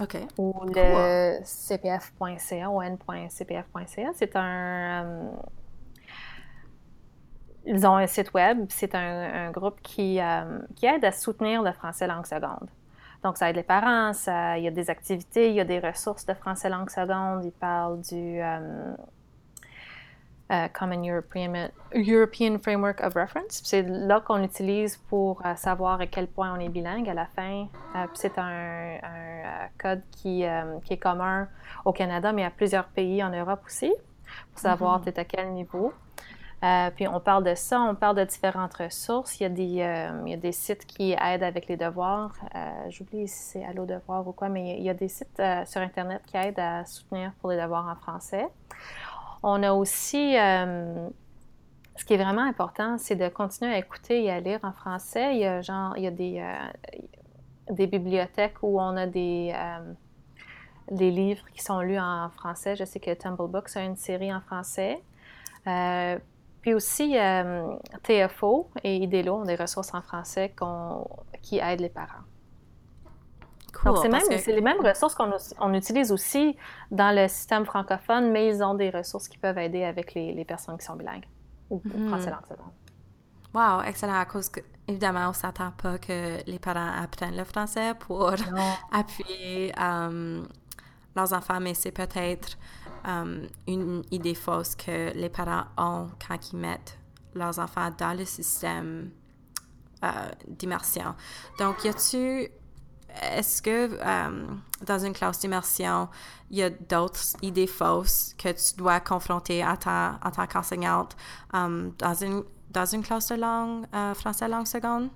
[0.00, 0.16] OK.
[0.38, 4.10] Ou le cpf.ca, on.cpf.ca.
[4.14, 5.30] C'est un.
[7.66, 8.66] ils ont un site web.
[8.68, 10.18] C'est un, groupe qui,
[10.76, 12.68] qui aide à soutenir le français langue seconde.
[13.22, 15.78] Donc, ça aide les parents, ça, il y a des activités, il y a des
[15.78, 17.44] ressources de français langue seconde.
[17.44, 18.94] Ils parlent du euh,
[20.50, 23.62] euh, Common European, European, Framework of Reference.
[23.64, 27.26] C'est là qu'on utilise pour euh, savoir à quel point on est bilingue à la
[27.26, 27.68] fin.
[28.14, 28.98] c'est un,
[29.78, 30.44] code qui,
[30.84, 31.48] qui, est commun
[31.84, 33.92] au Canada, mais à plusieurs pays en Europe aussi,
[34.52, 35.92] pour savoir mm à quel niveau.
[36.64, 39.40] Euh, puis on parle de ça, on parle de différentes ressources.
[39.40, 42.32] Il y a des, euh, il y a des sites qui aident avec les devoirs.
[42.54, 45.80] Euh, j'oublie si c'est Allo Devoir ou quoi, mais il y a des sites sur
[45.80, 48.46] Internet qui aident à soutenir pour les devoirs en français.
[49.42, 54.40] On a aussi, ce qui est vraiment important, c'est de continuer à écouter et à
[54.40, 55.34] lire en français.
[55.34, 56.44] Il y a, genre, il y a des,
[57.70, 59.52] des bibliothèques où on a des
[60.90, 62.76] des livres qui sont lus en français.
[62.76, 65.02] Je sais que Tumble Books a une série en français.
[66.62, 67.74] Puis aussi, euh,
[68.04, 70.54] TFO et IDELO ont des ressources en français
[71.42, 72.24] qui aident les parents.
[73.84, 76.56] Donc, c'est, les mêmes ressources qu'on utilise aussi
[76.90, 80.78] dans le système francophone, mais ils ont des ressources qui peuvent aider avec les, personnes
[80.78, 81.26] qui sont bilingues
[81.70, 82.08] ou mm-hmm.
[82.08, 82.72] français langue seconde.
[83.54, 84.18] Wow, excellent.
[84.18, 88.32] À cause que, évidemment, on ne s'attend pas que les parents apprennent le français pour
[88.92, 90.42] appuyer euh,
[91.14, 92.56] leurs enfants, mais c'est peut-être
[93.06, 96.98] euh, une idée fausse que les parents ont quand ils mettent
[97.34, 99.10] leurs enfants dans le système
[100.04, 100.08] euh,
[100.48, 101.14] d'immersion.
[101.58, 102.48] Donc, y a-tu
[103.20, 104.46] est-ce que euh,
[104.86, 106.08] dans une classe d'immersion,
[106.50, 111.16] il y a d'autres idées fausses que tu dois confronter en tant, en tant qu'enseignante
[111.52, 115.10] dans, une, dans une classe de langue, français langue seconde?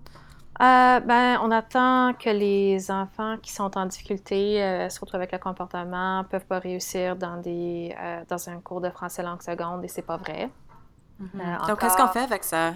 [0.62, 5.38] Euh, ben, on attend que les enfants qui sont en difficulté, euh, surtout avec le
[5.38, 9.88] comportement, peuvent pas réussir dans des euh, dans un cours de français langue seconde et
[9.88, 10.50] c'est pas vrai.
[11.20, 11.68] Mm-hmm.
[11.68, 12.72] Donc, qu'est-ce qu'on fait avec ça?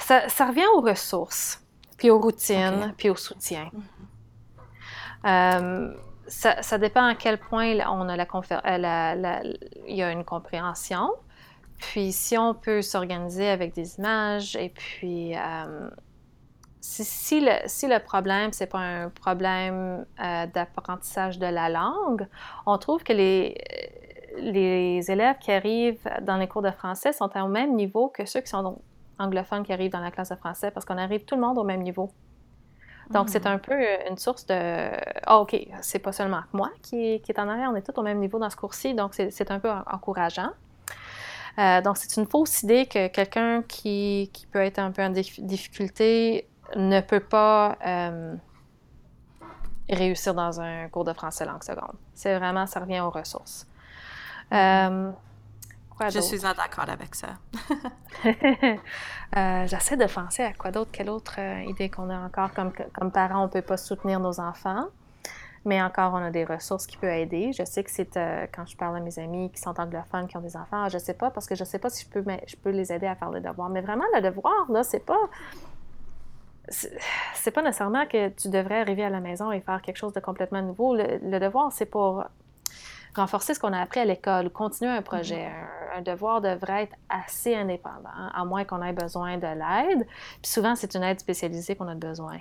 [0.00, 0.46] ça?
[0.46, 1.62] revient aux ressources,
[2.00, 3.70] puis aux routines, puis au soutien.
[5.22, 5.94] Mm-hmm.
[6.26, 9.42] ça, ça, dépend à quel point on a la, la,
[9.86, 11.10] il y a une compréhension.
[11.78, 15.34] Puis si on peut s'organiser avec des images et puis
[16.80, 22.26] si, le, si le problème, c'est pas un problème euh, d'apprentissage de la langue,
[22.66, 23.56] on trouve que les,
[24.38, 28.40] les élèves qui arrivent dans les cours de français sont au même niveau que ceux
[28.40, 28.80] qui sont
[29.20, 31.64] anglophones qui arrivent dans la classe de français parce qu'on arrive tout le monde au
[31.64, 32.10] même niveau.
[33.10, 33.48] Donc, c'est hmm.
[33.48, 33.74] un peu
[34.08, 34.90] une source de
[35.26, 38.04] Ah, OK, c'est pas seulement moi qui, qui, est en arrière, on est tous au
[38.04, 40.50] même niveau dans ce cours-ci, donc c'est un peu encourageant.
[41.58, 45.10] Euh, donc, c'est une fausse idée que quelqu'un qui, qui, peut être un peu en
[45.10, 48.34] difficulté ne peut pas euh,
[49.88, 51.96] réussir dans un cours de français langue seconde.
[52.14, 53.66] C'est vraiment, ça revient aux ressources.
[54.52, 55.10] Euh,
[56.08, 57.28] je suis en d'accord avec ça.
[59.36, 63.12] Euh, j'essaie de penser à quoi d'autre, quelle autre idée qu'on a encore comme, comme
[63.12, 64.88] parents, on ne peut pas soutenir nos enfants.
[65.64, 67.52] Mais encore, on a des ressources qui peuvent aider.
[67.52, 68.18] Je sais que c'est
[68.52, 71.00] quand je parle à mes amis qui sont anglophones, qui ont des enfants, je ne
[71.00, 72.92] sais pas parce que je ne sais pas si je peux, mais je peux les
[72.92, 73.68] aider à faire le devoir.
[73.68, 75.28] Mais vraiment, le devoir, là, c'est pas
[76.70, 80.20] c'est pas nécessairement que tu devrais arriver à la maison et faire quelque chose de
[80.20, 80.94] complètement nouveau.
[80.94, 82.24] Le, devoir, c'est pour
[83.14, 85.48] renforcer ce qu'on a appris à l'école ou continuer un projet.
[85.48, 85.98] Mm-hmm.
[85.98, 90.06] un, devoir devrait être assez indépendant, à moins qu'on ait besoin de l'aide.
[90.42, 92.38] Puis souvent, c'est une aide spécialisée qu'on a besoin,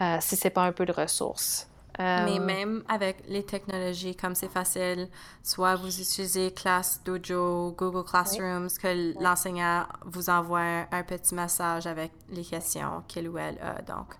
[0.00, 1.68] euh, si c'est pas un peu de ressources.
[1.98, 5.08] Mais euh, même avec les technologies, comme c'est facile,
[5.42, 12.10] soit vous utilisez Class Dojo, Google Classrooms, que l'enseignant vous envoie un petit message avec
[12.30, 13.80] les questions qu'il ou elle a.
[13.82, 14.16] Donc,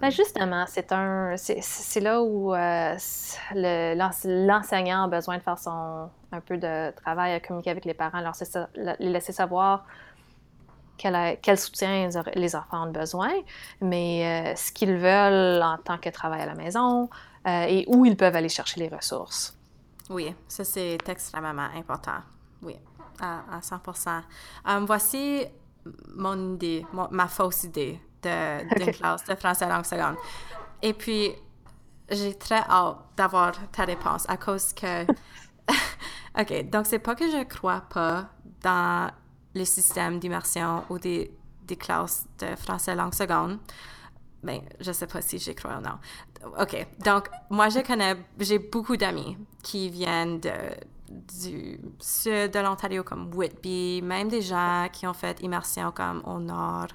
[0.00, 2.96] ben justement, c'est un, c'est là où euh,
[3.54, 8.20] l'enseignant a besoin de faire son un peu de travail à communiquer avec les parents,
[8.20, 8.34] leur
[8.76, 9.84] les laisser savoir
[10.96, 13.32] quel, soutien les enfants ont besoin,
[13.80, 17.08] mais euh, ce qu'ils veulent en tant que travail à la maison
[17.46, 19.56] euh, et où ils peuvent aller chercher les ressources.
[20.10, 22.18] Oui, ça c'est extrêmement important.
[22.62, 22.76] Oui,
[23.20, 23.80] à, 100
[24.66, 25.44] um, Voici
[26.14, 30.16] mon idée, ma fausse idée d'une classe de français langue seconde.
[30.82, 31.32] Et puis,
[32.10, 35.04] j'ai très hâte d'avoir ta réponse à cause que.
[36.38, 38.28] OK, donc c'est pas que je crois pas
[38.62, 39.10] dans
[39.54, 41.30] le système d'immersion ou des,
[41.62, 43.58] des, classes de français langue seconde.
[44.42, 45.98] Ben, je sais pas si j'y crois ou non.
[46.60, 46.86] OK.
[47.04, 50.50] Donc, moi, je connais, j'ai beaucoup d'amis qui viennent de,
[51.08, 56.38] du sud de l'Ontario comme Whitby, même des gens qui ont fait immersion comme au
[56.38, 56.88] nord,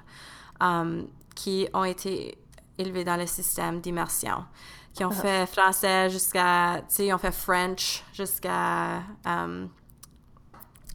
[0.60, 2.38] um, qui ont été
[2.78, 4.44] élevés dans le système d'immersion,
[4.94, 5.22] qui ont ah.
[5.22, 9.68] fait français jusqu'à, tu sais, ils ont fait French jusqu'à um,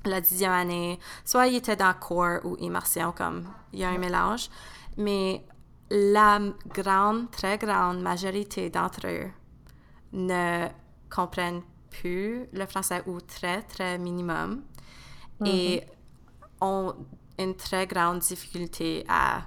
[0.03, 0.99] la dixième année.
[1.23, 4.49] Soit ils étaient dans cours ou immersion, comme il y a un mélange,
[4.97, 5.45] mais
[5.89, 6.39] la
[6.73, 9.29] grande, très grande majorité d'entre eux
[10.13, 10.67] ne
[11.13, 14.63] comprennent plus le français ou très, très minimum
[15.45, 16.65] et mm-hmm.
[16.65, 16.95] ont
[17.37, 19.41] une très grande difficulté à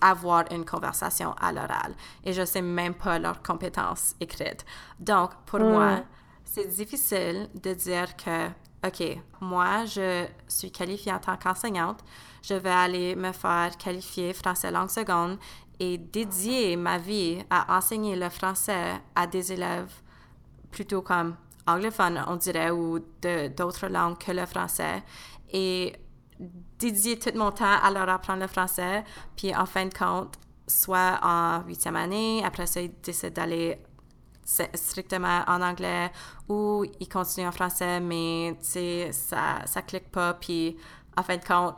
[0.00, 1.94] avoir une conversation à l'oral.
[2.24, 4.64] Et je sais même pas leurs compétences écrites.
[4.98, 5.70] Donc, pour mm.
[5.70, 6.00] moi,
[6.44, 8.48] c'est difficile de dire que,
[8.86, 12.00] OK, moi, je suis qualifiée en tant qu'enseignante,
[12.42, 15.38] je vais aller me faire qualifier français langue seconde
[15.78, 19.92] et dédier ma vie à enseigner le français à des élèves
[20.70, 22.98] plutôt comme anglophones, on dirait, ou
[23.56, 25.02] d'autres langues que le français.
[25.52, 25.94] Et
[26.78, 29.04] dédier tout mon temps à leur apprendre le français,
[29.36, 30.34] puis en fin de compte,
[30.66, 33.78] soit en huitième année, après ça, ils décident d'aller
[34.44, 36.10] strictement en anglais
[36.48, 40.76] ou ils continuent en français, mais ça, ça clique pas, puis
[41.16, 41.76] en fin de compte,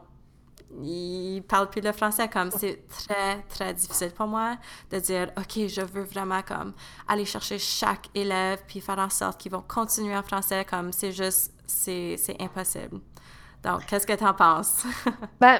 [0.83, 4.57] ils parlent plus le français comme c'est très très difficile pour moi
[4.91, 6.73] de dire ok je veux vraiment comme
[7.07, 11.13] aller chercher chaque élève puis faire en sorte qu'ils vont continuer en français comme c'est
[11.13, 13.01] juste c'est impossible
[13.65, 14.85] donc qu'est-ce que tu en penses?
[15.41, 15.59] Ben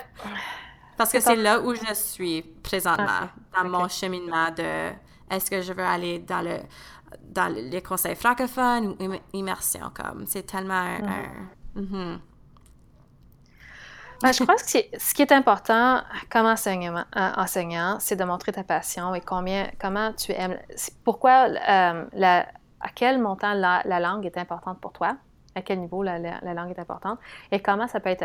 [0.97, 4.91] parce que c'est là où je suis présentement ah, dans mon cheminement de
[5.29, 6.59] est-ce que je veux aller dans le
[7.23, 12.19] dans les conseils francophones ou immersion comme c'est tellement un, mm-hmm.
[14.23, 18.53] Ben, je crois que ce qui est important comme enseignant, euh, enseignant c'est de montrer
[18.53, 20.59] ta passion et combien, comment tu aimes.
[21.05, 22.47] Pourquoi, euh, la,
[22.81, 25.17] à quel montant la, langue est importante pour toi,
[25.55, 27.19] à quel niveau la, langue est importante
[27.51, 28.25] et comment ça peut être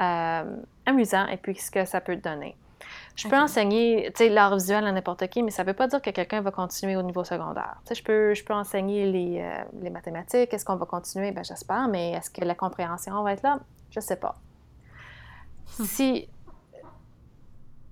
[0.00, 2.56] euh, amusant et puis ce que ça peut te donner.
[3.16, 6.10] Je peux enseigner l'art visuel à n'importe qui, mais ça ne veut pas dire que
[6.10, 7.82] quelqu'un va continuer au niveau secondaire.
[7.92, 9.44] je peux, je peux enseigner les,
[9.80, 10.54] les mathématiques.
[10.54, 11.32] Est-ce qu'on va continuer?
[11.32, 13.58] Ben, J'espère, mais est-ce que la compréhension va être là?
[13.90, 14.36] Je ne sais pas
[15.84, 16.28] si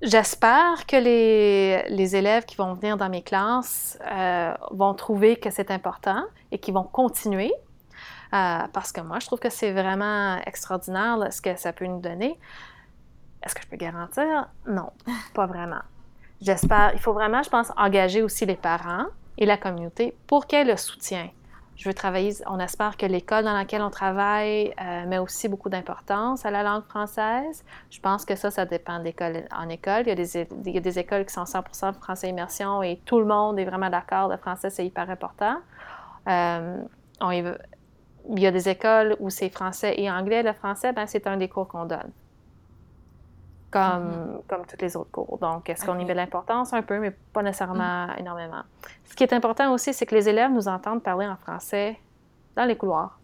[0.02, 5.70] j'espère que les, élèves qui vont venir dans mes classes euh, vont trouver que c'est
[5.70, 7.52] important et qu'ils vont continuer,
[8.36, 12.00] euh, parce que moi, je trouve que c'est vraiment extraordinaire ce que ça peut nous
[12.00, 12.38] donner.
[13.42, 14.48] Est-ce que je peux garantir?
[14.66, 14.90] Non,
[15.34, 15.82] pas vraiment.
[16.40, 19.06] J'espère, il faut vraiment, je pense, engager aussi les parents
[19.38, 21.30] et la communauté pour qu'elle le soutien
[21.76, 25.68] je veux travailler, on espère que l'école dans laquelle on travaille euh, met aussi beaucoup
[25.68, 27.64] d'importance à la langue française.
[27.90, 30.04] Je pense que ça, ça dépend d'école en école.
[30.06, 32.98] Il y, a des, il y a des écoles qui sont 100% français immersion et
[33.04, 35.56] tout le monde est vraiment d'accord, le français, c'est hyper important.
[36.28, 36.78] Euh,
[38.30, 40.42] il y a des écoles où c'est français et anglais.
[40.42, 42.10] Le français, ben, c'est un des cours qu'on donne
[43.70, 44.46] comme, mm-hmm.
[44.48, 45.38] comme tous les autres cours.
[45.38, 46.72] Donc, est-ce qu'on y met de l'importance?
[46.72, 48.14] Un peu, mais pas nécessairement mm.
[48.18, 48.62] énormément.
[49.04, 51.98] Ce qui est important aussi, c'est que les élèves nous entendent parler en français
[52.54, 53.18] dans les couloirs,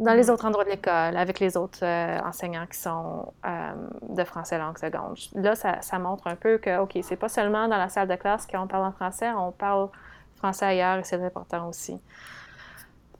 [0.00, 0.30] dans les mm.
[0.30, 3.72] autres endroits de l'école, avec les autres euh, enseignants qui sont euh,
[4.08, 5.16] de français langue seconde.
[5.34, 8.16] Là, ça, ça, montre un peu que, OK, c'est pas seulement dans la salle de
[8.16, 9.88] classe qu'on parle en français, on parle
[10.36, 11.98] français ailleurs et c'est important aussi.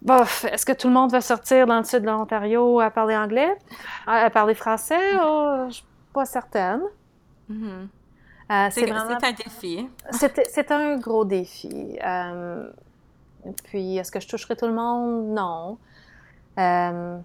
[0.04, 3.16] Bof, est-ce que tout le monde va sortir dans le sud de l'Ontario à parler
[3.16, 3.56] anglais,
[4.06, 5.18] à, parler français?
[5.22, 6.82] Oh, je ne suis pas certaine.
[7.50, 7.88] Mm-hmm.
[8.52, 9.88] Euh, c'est un défi.
[10.10, 11.98] C'est un gros défi.
[12.04, 12.70] Euh,
[13.64, 15.28] puis, est-ce que je toucherai tout le monde?
[15.28, 15.78] Non.
[16.58, 17.18] Euh,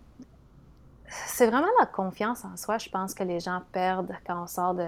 [1.09, 4.73] c'est vraiment la confiance en soi, je pense, que les gens perdent quand on sort
[4.73, 4.85] de,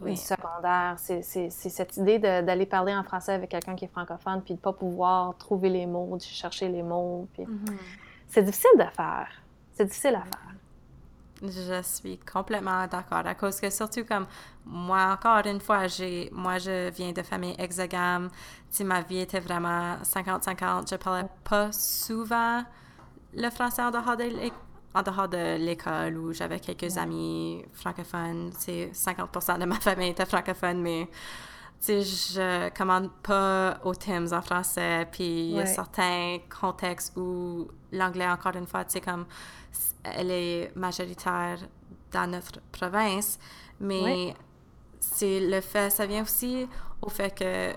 [0.00, 0.16] oui.
[0.16, 0.96] secondaire.
[0.98, 4.62] C'est cette idée d'aller parler en français avec quelqu'un qui est francophone, puis de ne
[4.62, 7.28] pas pouvoir trouver les mots, de chercher les mots.
[7.34, 7.44] Puis...
[7.44, 7.76] Mm-hmm.
[8.28, 9.28] C'est difficile de faire.
[9.72, 10.54] C'est difficile à faire.
[11.42, 13.26] Je suis complètement d'accord.
[13.26, 14.26] À cause que surtout comme
[14.66, 18.28] moi, encore une fois, j'ai, moi, je viens de famille hexagame.
[18.68, 22.62] Si ma vie était vraiment 50-50, je parlais pas souvent
[23.32, 24.24] le français en dehors de
[24.94, 28.50] en dehors de l'école où j'avais quelques amis francophones.
[28.58, 31.08] C'est 50% de ma famille était francophone, mais
[31.86, 35.06] je commande pas aux Tims en français.
[35.10, 39.26] Puis il y a certains contextes où l'anglais, encore une fois, tu comme
[40.02, 41.58] elle est majoritaire
[42.10, 43.38] dans notre province,
[43.80, 44.34] mais
[44.98, 46.68] c'est le fait, ça vient aussi
[47.02, 47.72] au fait que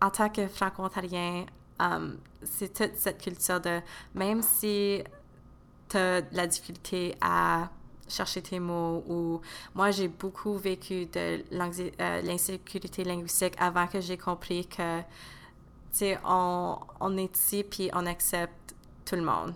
[0.00, 1.46] en tant que franco-ontarien,
[1.80, 3.80] um, c'est toute cette culture de
[4.14, 5.02] même si
[5.88, 7.68] tu as la difficulté à
[8.08, 9.40] chercher tes mots ou
[9.74, 15.02] moi j'ai beaucoup vécu de euh, l'insécurité linguistique avant que j'ai compris que
[15.96, 18.74] sais, on, on est ici, puis on accepte
[19.04, 19.54] tout le monde.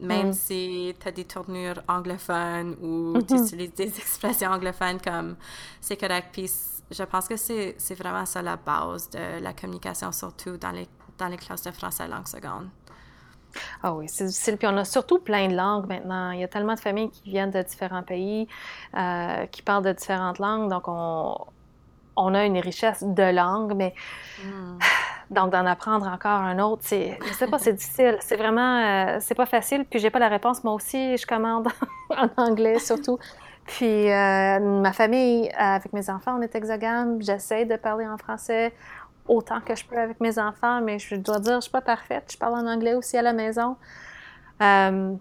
[0.00, 0.32] Même mm.
[0.32, 3.26] si tu as des tournures anglophones ou mm-hmm.
[3.26, 5.36] tu utilises des expressions anglophones comme
[5.80, 6.28] c'est correct.
[6.32, 6.50] Puis
[6.90, 11.28] je pense que c'est vraiment ça la base de la communication, surtout dans les, dans
[11.28, 12.68] les classes de français langue seconde.
[13.82, 14.56] Ah oui, c'est difficile.
[14.56, 16.30] Puis on a surtout plein de langues maintenant.
[16.30, 18.48] Il y a tellement de familles qui viennent de différents pays,
[18.96, 20.70] euh, qui parlent de différentes langues.
[20.70, 21.36] Donc, on,
[22.16, 23.94] on a une richesse de langues, mais
[24.44, 24.78] hmm.
[25.30, 28.16] donc d'en apprendre encore un autre, c'est, je sais pas, c'est difficile.
[28.20, 29.84] C'est vraiment, euh, c'est pas facile.
[29.88, 30.64] Puis j'ai pas la réponse.
[30.64, 31.68] Moi aussi, je commande
[32.10, 33.18] en anglais surtout.
[33.66, 37.22] Puis euh, ma famille, avec mes enfants, on est hexagone.
[37.22, 38.74] J'essaie de parler en français
[39.28, 42.30] autant que je peux avec mes enfants, mais je dois dire, je suis pas parfaite.
[42.32, 43.76] Je parle en anglais aussi à la maison.
[44.60, 45.14] Euh,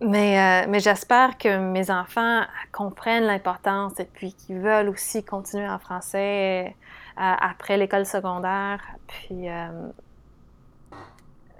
[0.00, 2.42] mais, euh, mais j'espère que mes enfants
[2.72, 6.72] comprennent l'importance et puis qu'ils veulent aussi continuer en français euh,
[7.16, 8.80] après l'école secondaire.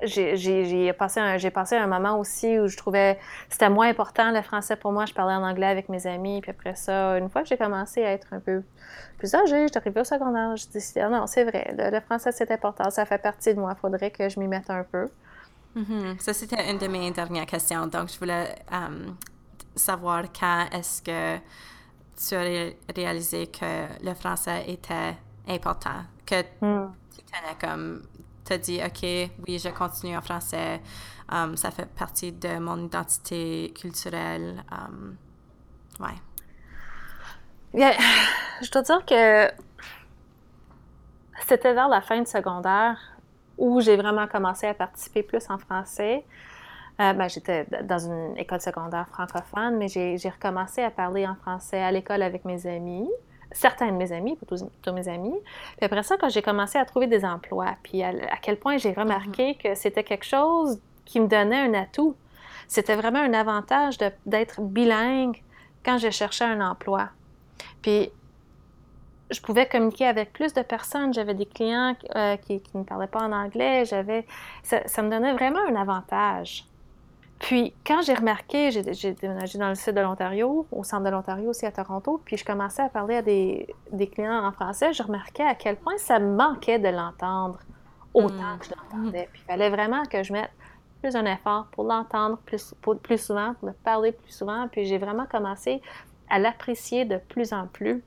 [0.02, 3.18] J'ai passé, un, passé un moment aussi où je trouvais
[3.48, 5.06] c'était moins important le français pour moi.
[5.06, 6.40] Je parlais en anglais avec mes amis.
[6.40, 8.62] Puis après ça, une fois que j'ai commencé à être un peu
[9.18, 12.50] plus âgée, j'étais arrivée au secondaire, je décidé, ah non, c'est vrai, le, français c'est
[12.50, 13.74] important, ça fait partie de moi.
[13.76, 15.08] Il faudrait que je m'y mette un peu.
[15.76, 16.20] Mm-hmm.
[16.20, 17.86] Ça, c'était une de mes dernières questions.
[17.86, 19.06] Donc, je voulais euh,
[19.74, 21.38] savoir quand est-ce que
[22.16, 25.16] tu as réalisé que le français était
[25.48, 26.92] important, que mm.
[27.14, 28.02] tu tenais comme
[28.52, 30.80] as dit, OK, oui, je continue en français.
[31.30, 34.64] Um, ça fait partie de mon identité culturelle.
[34.72, 35.16] Um,
[36.00, 36.16] ouais.
[38.62, 39.50] je dois dire que
[41.46, 42.98] c'était vers la fin de secondaire
[43.58, 46.24] où j'ai vraiment commencé à participer plus en français.
[47.00, 51.80] Euh, ben, j'étais dans une école secondaire francophone, mais j'ai recommencé à parler en français
[51.80, 53.08] à l'école avec mes amis
[53.50, 55.38] certains de mes amis, pas tous, mes amis.
[55.76, 58.92] Puis après ça, quand j'ai commencé à trouver des emplois, puis à, quel point j'ai
[58.92, 59.62] remarqué mm-hmm.
[59.62, 62.14] que c'était quelque chose qui me donnait un atout.
[62.66, 63.96] C'était vraiment un avantage
[64.26, 65.42] d'être bilingue
[65.84, 67.08] quand je cherchais un emploi.
[67.80, 68.10] Puis
[69.30, 71.12] je pouvais communiquer avec plus de personnes.
[71.12, 73.84] J'avais des clients euh, qui, ne parlaient pas en anglais.
[73.84, 74.26] J'avais,
[74.62, 76.64] ça, me donnait vraiment un avantage.
[77.38, 81.50] Puis, quand j'ai remarqué, j'ai déménagé dans le sud de l'Ontario, au centre de l'Ontario
[81.50, 83.66] aussi à Toronto, puis je commençais à parler à des,
[84.12, 87.60] clients en français, je remarquais à quel point ça me manquait de l'entendre
[88.12, 88.58] autant mm.
[88.58, 89.28] que je l'entendais.
[89.32, 90.50] Puis, il fallait vraiment que je mette
[91.00, 94.66] plus un effort pour l'entendre plus, plus souvent, pour le parler plus souvent.
[94.68, 95.80] Puis, j'ai vraiment commencé
[96.28, 98.02] à l'apprécier de plus en plus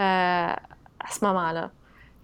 [0.00, 1.70] euh, à ce moment-là.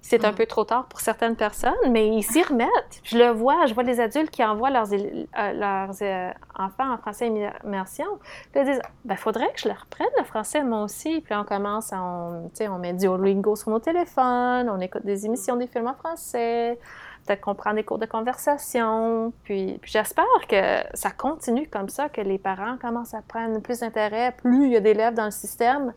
[0.06, 0.34] C'est un mm.
[0.34, 3.00] peu trop tard pour certaines personnes, mais ils s'y remettent.
[3.04, 6.98] Je le vois, je vois des adultes qui envoient leurs, euh, leurs euh, enfants en
[6.98, 7.28] français
[7.64, 8.04] immersion.
[8.52, 11.22] Puis ils disent ben, faudrait que je leur reprenne le français moi aussi.
[11.22, 15.24] Puis on commence, à, on, on met du Duolingo sur nos téléphones, on écoute des
[15.24, 16.78] émissions, des films en français,
[17.26, 19.32] peut-être qu'on prend des cours de conversation.
[19.44, 23.80] Puis, puis j'espère que ça continue comme ça, que les parents commencent à prendre plus
[23.80, 25.94] d'intérêt, plus il y a d'élèves dans le système.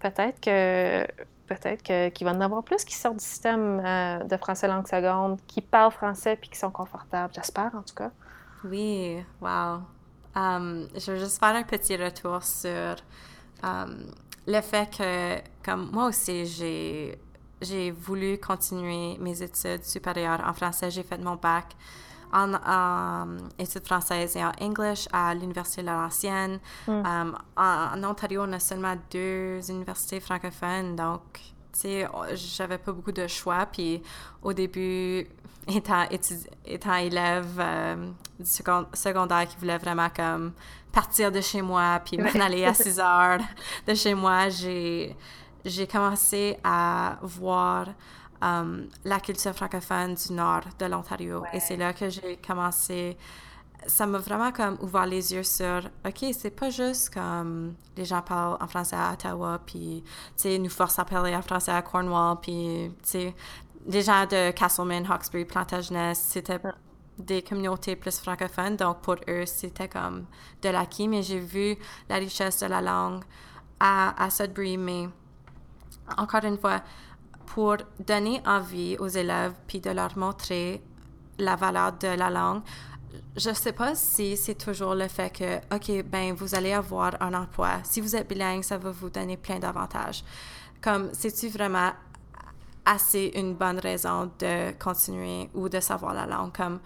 [0.00, 1.06] Peut-être que
[1.54, 4.86] peut-être qu'il va y en avoir plus qui sortent du système euh, de français langue
[4.86, 7.32] seconde, qui parlent français puis qui sont confortables.
[7.34, 8.10] J'espère, en tout cas.
[8.64, 9.80] Oui, wow.
[10.36, 12.94] Um, je veux juste faire un petit retour sur
[13.64, 14.06] um,
[14.46, 17.18] le fait que, comme moi aussi, j'ai,
[17.60, 20.90] j'ai voulu continuer mes études supérieures en français.
[20.90, 21.66] J'ai fait mon bac
[22.32, 26.58] en, études françaises et en English à l'Université Laurentienne.
[26.86, 26.90] Mm.
[26.90, 31.22] Um, en, Ontario, on a seulement deux universités francophones, donc,
[31.72, 33.66] tu sais, j'avais pas beaucoup de choix.
[33.66, 34.02] Puis
[34.42, 35.26] au début,
[35.68, 36.06] étant,
[36.66, 37.96] étant élève euh,
[38.38, 38.50] du
[38.94, 40.52] secondaire qui voulait vraiment comme
[40.92, 43.40] partir de chez moi, puis m'en aller à 6 heures
[43.86, 45.16] de chez moi, j'ai
[45.64, 47.88] j'ai commencé à voir
[48.42, 51.42] Um, la culture francophone du nord de l'Ontario.
[51.52, 53.18] Et c'est là que j'ai commencé.
[53.86, 58.22] Ça m'a vraiment comme ouvert les yeux sur, OK, c'est pas juste comme les gens
[58.22, 61.82] parlent en français à Ottawa, puis, tu sais, nous forcent à parler en français à
[61.82, 63.34] Cornwall, puis, tu sais,
[63.86, 66.60] les gens de Castleman, Hawkesbury, Plantagenet, c'était
[67.18, 70.24] des communautés plus francophones, donc pour eux, c'était comme
[70.62, 71.76] de l'acquis, mais j'ai vu
[72.08, 73.22] la richesse de la langue
[73.78, 75.08] à, à Sudbury, mais
[76.16, 76.80] encore une fois,
[77.54, 80.80] pour donner envie aux élèves puis de leur montrer
[81.36, 82.62] la valeur de la langue.
[83.36, 87.20] Je ne sais pas si c'est toujours le fait que, OK, ben, vous allez avoir
[87.20, 87.80] un emploi.
[87.82, 90.22] Si vous êtes bilingue, ça va vous donner plein d'avantages.
[90.80, 91.90] Comme, c'est-tu vraiment
[92.84, 96.56] assez une bonne raison de continuer ou de savoir la langue?
[96.56, 96.78] Comme,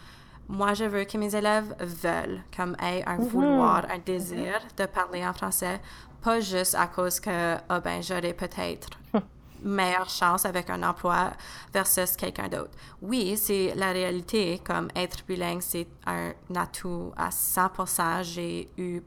[0.49, 3.29] moi, je veux que mes élèves veulent, comme aient un mm-hmm.
[3.29, 5.79] vouloir, un désir de parler en français,
[6.23, 8.89] pas juste à cause que, ah ben, j'aurais peut-être
[9.65, 11.33] meilleure chance avec un emploi
[11.73, 12.71] versus quelqu'un d'autre.
[13.03, 18.23] Oui, c'est la réalité, comme être bilingue, c'est un atout à 100%.
[18.23, 19.03] J'ai eu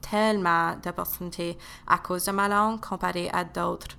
[0.00, 3.96] tellement d'opportunités à cause de ma langue comparé à d'autres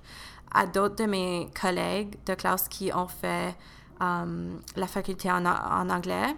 [0.50, 3.54] à d'autres de mes collègues de classe qui ont fait
[4.00, 6.34] um, la faculté en, en anglais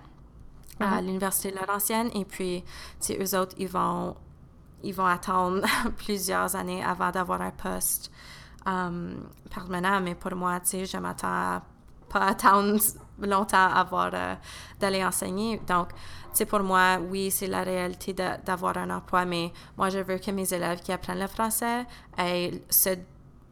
[0.81, 1.05] à uh-huh.
[1.05, 2.65] l'université Laurentienne et puis
[3.11, 4.17] eux autres ils vont
[4.83, 5.65] ils vont attendre
[5.97, 8.11] plusieurs années avant d'avoir un poste
[8.67, 11.63] um, permanent mais pour moi tu sais je m'attends
[12.09, 12.79] pas attendre
[13.21, 14.35] longtemps avant euh,
[14.79, 15.89] d'aller enseigner donc
[16.33, 20.31] c'est pour moi, oui, c'est la réalité d'avoir un emploi, mais moi, je veux que
[20.31, 21.85] mes élèves qui apprennent le français
[22.17, 22.91] aient ce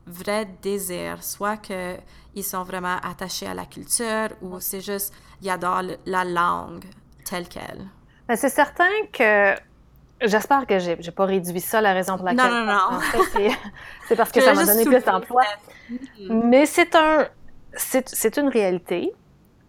[0.06, 5.82] vrai désir, soit qu'ils sont vraiment attachés à la culture ou c'est juste, ils adorent
[6.06, 6.84] la langue
[7.24, 7.88] telle qu'elle.
[8.28, 9.54] Mais c'est certain que
[10.20, 12.50] J'espère que j'ai, n'ai pas réduit ça la raison pour laquelle.
[12.50, 13.00] Non, non, non.
[14.08, 15.44] c'est parce que ça m'a donné plus d'emplois.
[16.28, 17.28] Mais c'est un,
[17.74, 19.12] c'est, une réalité,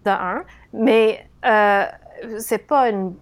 [0.06, 0.44] de un.
[0.74, 1.86] Mais euh,
[2.40, 3.16] c'est pas une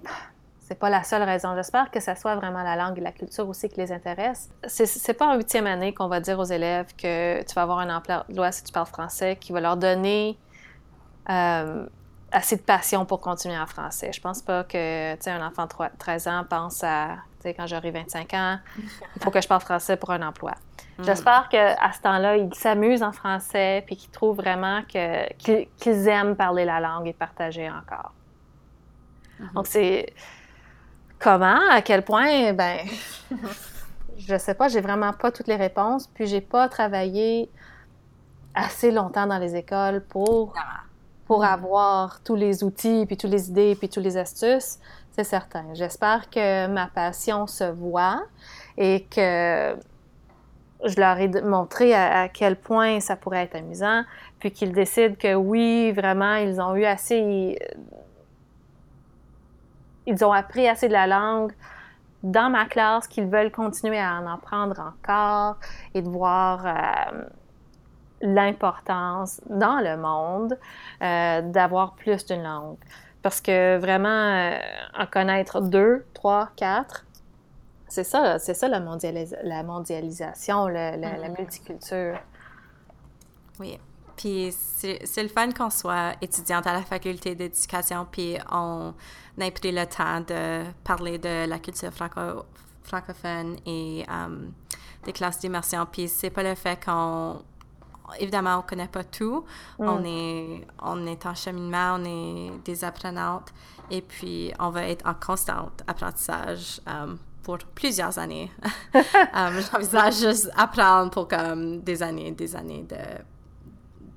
[0.68, 1.56] c'est pas la seule raison.
[1.56, 4.50] J'espère que ça soit vraiment la langue et la culture aussi qui les intéresse.
[4.68, 7.96] C'est pas en huitième année qu'on va dire aux élèves que tu vas avoir un
[7.96, 10.38] emploi si tu parles français qui va leur donner
[11.30, 11.86] euh,
[12.32, 14.12] assez de passion pour continuer en français.
[14.14, 18.60] Je pense pas que un enfant de 13 ans pense à quand j'aurai 25 ans,
[18.78, 20.52] il faut que je parle français pour un emploi.
[20.98, 21.04] Mm.
[21.04, 26.66] J'espère qu'à ce temps-là, ils s'amusent en français puis qu'ils trouvent vraiment qu'ils aiment parler
[26.66, 28.12] la langue et partager encore.
[29.40, 29.50] Mhm.
[29.54, 30.14] Donc, c'est
[31.20, 32.80] comment, à quel point, ben,
[34.18, 37.50] je sais pas, j'ai vraiment pas toutes les réponses, puis j'ai pas travaillé
[38.56, 40.54] assez longtemps dans les écoles pour,
[41.28, 44.80] pour avoir tous les outils, puis toutes les idées, puis toutes les astuces,
[45.12, 45.66] c'est certain.
[45.74, 48.24] J'espère que ma passion se voit
[48.78, 49.76] et que
[50.86, 54.04] je leur ai montré à, quel point ça pourrait être amusant,
[54.40, 57.60] puis qu'ils décident que oui, vraiment, ils ont eu assez
[60.06, 61.52] ils ont appris assez de la langue
[62.24, 65.58] dans ma classe qu'ils veulent continuer à en apprendre encore
[65.94, 67.24] et de voir euh,
[68.22, 70.58] l'importance dans le monde
[71.02, 72.78] euh, d'avoir plus d'une langue.
[73.22, 74.58] Parce que vraiment, euh,
[74.98, 77.06] en connaître deux, trois, quatre,
[77.88, 81.38] c'est ça, c'est ça la, la mondialisation, la mm-hmm.
[81.38, 82.20] multiculture.
[83.60, 83.80] Oui.
[84.18, 88.94] Puis c'est le fun qu'on soit étudiante à la faculté d'éducation, puis on
[89.40, 92.46] a pris le temps de parler de la culture franco
[92.84, 94.54] francophone et um,
[95.04, 95.86] des classes d'immersion.
[95.92, 97.42] Puis c'est pas le fait qu'on
[98.20, 99.46] évidemment, on connaît pas tout.
[99.80, 99.88] Mm.
[99.88, 103.54] On, est, on est en cheminement, on est des apprenantes
[103.90, 108.52] et puis on va être en constant apprentissage um, pour plusieurs années.
[109.34, 112.98] um, J'envisage juste apprendre pour comme des années, des années de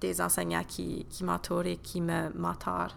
[0.00, 2.96] des enseignants qui, qui m'entourent et qui me mentorent.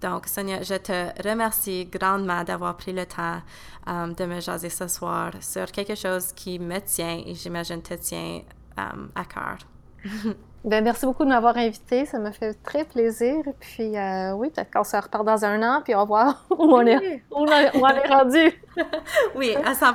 [0.00, 3.40] Donc, Sonia, je te remercie grandement d'avoir pris le temps
[3.86, 7.94] um, de me jaser ce soir sur quelque chose qui me tient et j'imagine te
[7.94, 8.42] tient
[8.76, 9.58] um, à cœur.
[10.64, 12.06] ben, merci beaucoup de m'avoir invité.
[12.06, 13.36] Ça me fait très plaisir.
[13.60, 16.74] Puis, euh, oui, peut-être qu'on se repart dans un an, puis on va voir où
[16.74, 18.52] on est, où on, est rendu.
[19.36, 19.92] oui, à 100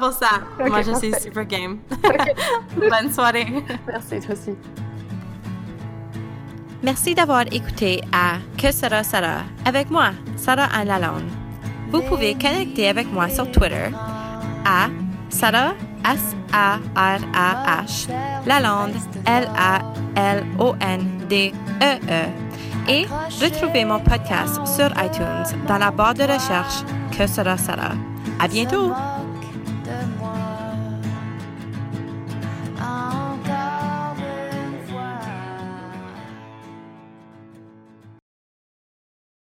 [0.67, 1.79] Moi, je suis super game.
[2.75, 3.47] Bonne soirée.
[3.87, 4.55] Merci, toi aussi.
[6.83, 11.29] Merci d'avoir écouté à Que sera Sarah avec moi, Sarah Anne Lalonde.
[11.89, 13.89] Vous pouvez connecter avec moi sur Twitter
[14.65, 14.87] à
[15.29, 15.73] Sarah
[16.05, 17.89] S-A-R-A-H
[18.45, 18.95] Lalonde
[19.25, 19.97] L-A-L-O-N-D-E-E
[22.09, 22.47] -E,
[22.89, 23.05] et
[23.41, 26.83] retrouvez mon podcast sur iTunes dans la barre de recherche
[27.17, 27.95] Que sera Sarah.
[28.39, 28.93] À bientôt!